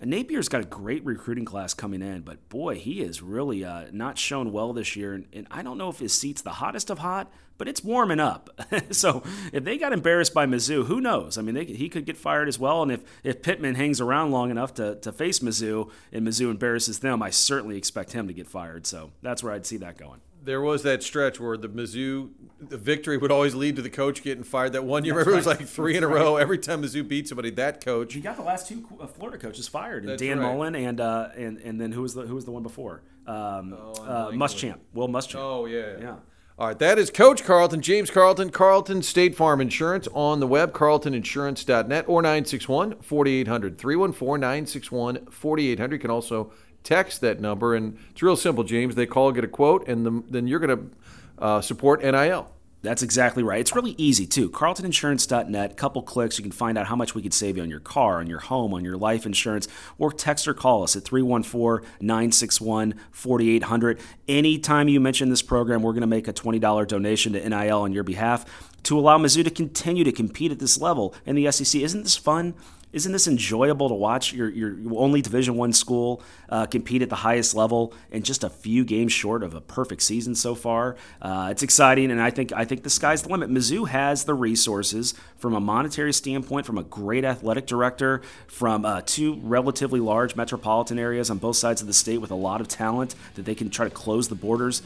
Napier's 0.00 0.48
got 0.48 0.60
a 0.60 0.64
great 0.64 1.04
recruiting 1.04 1.44
class 1.44 1.74
coming 1.74 2.02
in, 2.02 2.20
but 2.20 2.48
boy, 2.48 2.76
he 2.76 3.00
is 3.00 3.22
really 3.22 3.64
uh, 3.64 3.86
not 3.92 4.18
shown 4.18 4.52
well 4.52 4.72
this 4.72 4.94
year. 4.96 5.14
And, 5.14 5.26
and, 5.32 5.46
I 5.50 5.62
don't 5.62 5.78
know 5.78 5.88
if 5.88 5.98
his 5.98 6.12
seat's 6.12 6.42
the 6.42 6.50
hottest 6.50 6.90
of 6.90 6.98
hot, 6.98 7.32
but 7.56 7.68
it's 7.68 7.82
warming 7.82 8.20
up. 8.20 8.50
so 8.90 9.22
if 9.52 9.64
they 9.64 9.76
got 9.76 9.92
embarrassed 9.92 10.32
by 10.32 10.46
Mizzou, 10.46 10.86
who 10.86 11.00
knows? 11.00 11.36
I 11.36 11.42
mean, 11.42 11.54
they, 11.54 11.64
he 11.64 11.88
could 11.88 12.06
get 12.06 12.16
fired 12.16 12.48
as 12.48 12.58
well. 12.58 12.82
And 12.82 12.92
if, 12.92 13.02
if 13.24 13.42
Pittman 13.42 13.74
hangs 13.74 14.00
around 14.00 14.30
long 14.30 14.50
enough 14.50 14.74
to, 14.74 14.96
to 14.96 15.12
face 15.12 15.40
Mizzou 15.40 15.90
and 16.12 16.26
Mizzou 16.26 16.50
embarrasses 16.50 17.00
them, 17.00 17.22
I 17.22 17.30
certainly 17.30 17.76
expect 17.76 18.12
him 18.12 18.28
to 18.28 18.34
get 18.34 18.46
fired. 18.46 18.86
So 18.86 19.10
that's 19.22 19.42
where 19.42 19.52
I'd 19.52 19.66
see 19.66 19.78
that 19.78 19.98
going. 19.98 20.20
there 20.44 20.60
was 20.60 20.82
that 20.84 21.02
stretch 21.02 21.40
where 21.40 21.56
the 21.56 21.68
Mizzou 21.68 22.30
the 22.60 22.78
victory 22.78 23.16
would 23.16 23.30
always 23.30 23.54
lead 23.54 23.76
to 23.76 23.82
the 23.82 23.90
coach 23.90 24.22
getting 24.22 24.42
fired. 24.42 24.72
That 24.72 24.84
one 24.84 25.04
year, 25.04 25.14
remember, 25.14 25.32
it 25.32 25.36
was 25.36 25.46
like 25.46 25.66
three 25.66 25.92
That's 25.92 26.04
in 26.04 26.04
a 26.04 26.08
right. 26.08 26.20
row. 26.20 26.36
Every 26.36 26.58
time 26.58 26.82
Mizzou 26.82 27.06
beat 27.06 27.28
somebody, 27.28 27.50
that 27.50 27.84
coach. 27.84 28.14
He 28.14 28.20
got 28.20 28.36
the 28.36 28.42
last 28.42 28.68
two 28.68 28.86
uh, 29.00 29.06
Florida 29.06 29.38
coaches 29.38 29.68
fired, 29.68 30.02
and 30.02 30.12
That's 30.12 30.22
Dan 30.22 30.38
right. 30.38 30.46
Mullen 30.46 30.74
and 30.74 31.00
uh, 31.00 31.28
and 31.36 31.58
and 31.58 31.80
then 31.80 31.92
who 31.92 32.02
was 32.02 32.14
the 32.14 32.22
who 32.22 32.34
was 32.34 32.44
the 32.44 32.50
one 32.50 32.62
before? 32.62 33.02
Um, 33.26 33.76
I'm 34.00 34.08
uh. 34.08 34.30
Muschamp, 34.30 34.78
Will 34.92 35.08
Muschamp. 35.08 35.38
Oh 35.38 35.66
yeah, 35.66 35.98
yeah. 36.00 36.16
All 36.58 36.66
right, 36.66 36.78
that 36.80 36.98
is 36.98 37.08
Coach 37.08 37.44
Carlton, 37.44 37.82
James 37.82 38.10
Carlton, 38.10 38.50
Carlton 38.50 39.02
State 39.02 39.36
Farm 39.36 39.60
Insurance 39.60 40.08
on 40.12 40.40
the 40.40 40.46
web, 40.46 40.72
carltoninsurance.net 40.72 42.08
or 42.08 42.20
961 42.20 42.96
4800. 43.00 43.78
314 43.78 44.40
961 44.40 45.26
4800. 45.30 45.94
You 45.94 46.00
can 46.00 46.10
also 46.10 46.52
text 46.82 47.20
that 47.20 47.38
number, 47.40 47.76
and 47.76 47.96
it's 48.10 48.24
real 48.24 48.34
simple, 48.34 48.64
James. 48.64 48.96
They 48.96 49.06
call, 49.06 49.30
get 49.30 49.44
a 49.44 49.48
quote, 49.48 49.86
and 49.86 50.04
the, 50.04 50.24
then 50.28 50.48
you're 50.48 50.58
going 50.58 50.76
to 50.76 50.96
uh, 51.38 51.60
support 51.60 52.02
NIL. 52.02 52.50
That's 52.80 53.02
exactly 53.02 53.42
right. 53.42 53.58
It's 53.58 53.74
really 53.74 53.96
easy 53.98 54.24
too. 54.24 54.48
CarltonInsurance.net. 54.50 55.76
Couple 55.76 56.00
clicks, 56.02 56.38
you 56.38 56.44
can 56.44 56.52
find 56.52 56.78
out 56.78 56.86
how 56.86 56.94
much 56.94 57.12
we 57.12 57.22
could 57.22 57.34
save 57.34 57.56
you 57.56 57.62
on 57.64 57.70
your 57.70 57.80
car, 57.80 58.20
on 58.20 58.28
your 58.28 58.38
home, 58.38 58.72
on 58.72 58.84
your 58.84 58.96
life 58.96 59.26
insurance, 59.26 59.66
or 59.98 60.12
text 60.12 60.46
or 60.46 60.54
call 60.54 60.84
us 60.84 60.94
at 60.94 61.02
314-961-4800. 61.02 64.00
Anytime 64.28 64.88
you 64.88 65.00
mention 65.00 65.28
this 65.28 65.42
program, 65.42 65.82
we're 65.82 65.92
going 65.92 66.02
to 66.02 66.06
make 66.06 66.28
a 66.28 66.32
$20 66.32 66.86
donation 66.86 67.32
to 67.32 67.48
NIL 67.48 67.80
on 67.80 67.92
your 67.92 68.04
behalf 68.04 68.70
to 68.84 68.96
allow 68.96 69.18
Mizzou 69.18 69.42
to 69.42 69.50
continue 69.50 70.04
to 70.04 70.12
compete 70.12 70.52
at 70.52 70.60
this 70.60 70.80
level 70.80 71.16
in 71.26 71.34
the 71.34 71.50
SEC. 71.50 71.82
Isn't 71.82 72.04
this 72.04 72.16
fun? 72.16 72.54
Isn't 72.90 73.12
this 73.12 73.28
enjoyable 73.28 73.88
to 73.90 73.94
watch 73.94 74.32
your, 74.32 74.48
your 74.48 74.74
only 74.96 75.20
Division 75.20 75.56
One 75.56 75.74
school 75.74 76.22
uh, 76.48 76.64
compete 76.64 77.02
at 77.02 77.10
the 77.10 77.16
highest 77.16 77.54
level 77.54 77.92
and 78.10 78.24
just 78.24 78.44
a 78.44 78.48
few 78.48 78.82
games 78.82 79.12
short 79.12 79.42
of 79.42 79.54
a 79.54 79.60
perfect 79.60 80.00
season 80.00 80.34
so 80.34 80.54
far? 80.54 80.96
Uh, 81.20 81.48
it's 81.50 81.62
exciting, 81.62 82.10
and 82.10 82.20
I 82.20 82.30
think 82.30 82.50
I 82.52 82.64
think 82.64 82.84
the 82.84 82.90
sky's 82.90 83.22
the 83.22 83.28
limit. 83.28 83.50
Mizzou 83.50 83.88
has 83.88 84.24
the 84.24 84.32
resources 84.32 85.12
from 85.36 85.54
a 85.54 85.60
monetary 85.60 86.14
standpoint, 86.14 86.64
from 86.64 86.78
a 86.78 86.82
great 86.82 87.24
athletic 87.24 87.66
director, 87.66 88.22
from 88.46 88.86
uh, 88.86 89.02
two 89.04 89.38
relatively 89.42 90.00
large 90.00 90.34
metropolitan 90.34 90.98
areas 90.98 91.28
on 91.28 91.36
both 91.36 91.56
sides 91.56 91.82
of 91.82 91.86
the 91.86 91.92
state 91.92 92.18
with 92.18 92.30
a 92.30 92.36
lot 92.36 92.62
of 92.62 92.68
talent 92.68 93.14
that 93.34 93.44
they 93.44 93.54
can 93.54 93.68
try 93.68 93.86
to 93.86 93.94
close 93.94 94.28
the 94.28 94.34
borders. 94.34 94.80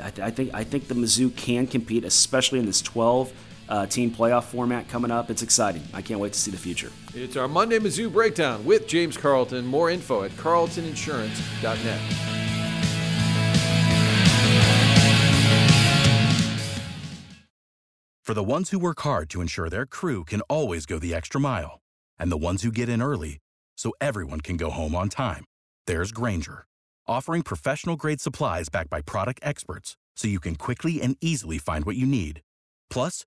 I, 0.00 0.10
th- 0.10 0.26
I 0.26 0.32
think 0.32 0.52
I 0.52 0.64
think 0.64 0.88
the 0.88 0.94
Mizzou 0.94 1.34
can 1.36 1.68
compete, 1.68 2.02
especially 2.02 2.58
in 2.58 2.66
this 2.66 2.82
12 2.82 3.32
uh, 3.68 3.86
team 3.86 4.10
playoff 4.10 4.44
format 4.44 4.88
coming 4.88 5.10
up. 5.10 5.30
It's 5.30 5.42
exciting. 5.42 5.82
I 5.92 6.02
can't 6.02 6.20
wait 6.20 6.32
to 6.32 6.38
see 6.38 6.50
the 6.50 6.56
future. 6.56 6.90
It's 7.14 7.36
our 7.36 7.48
Monday 7.48 7.78
Mizzou 7.78 8.12
Breakdown 8.12 8.64
with 8.64 8.86
James 8.86 9.16
Carlton. 9.16 9.66
More 9.66 9.90
info 9.90 10.22
at 10.22 10.30
carltoninsurance.net. 10.32 12.00
For 18.24 18.32
the 18.32 18.52
ones 18.52 18.70
who 18.70 18.78
work 18.78 19.02
hard 19.02 19.28
to 19.30 19.42
ensure 19.42 19.68
their 19.68 19.84
crew 19.84 20.24
can 20.24 20.40
always 20.48 20.86
go 20.86 20.98
the 20.98 21.14
extra 21.14 21.38
mile, 21.38 21.80
and 22.18 22.32
the 22.32 22.38
ones 22.38 22.62
who 22.62 22.72
get 22.72 22.88
in 22.88 23.02
early 23.02 23.36
so 23.76 23.92
everyone 24.00 24.40
can 24.40 24.56
go 24.56 24.70
home 24.70 24.94
on 24.94 25.10
time, 25.10 25.44
there's 25.86 26.10
Grainger, 26.10 26.64
offering 27.06 27.42
professional 27.42 27.96
grade 27.96 28.22
supplies 28.22 28.70
backed 28.70 28.88
by 28.88 29.02
product 29.02 29.40
experts 29.42 29.98
so 30.16 30.26
you 30.26 30.40
can 30.40 30.54
quickly 30.54 31.02
and 31.02 31.18
easily 31.20 31.58
find 31.58 31.84
what 31.84 31.96
you 31.96 32.06
need. 32.06 32.40
Plus, 32.88 33.26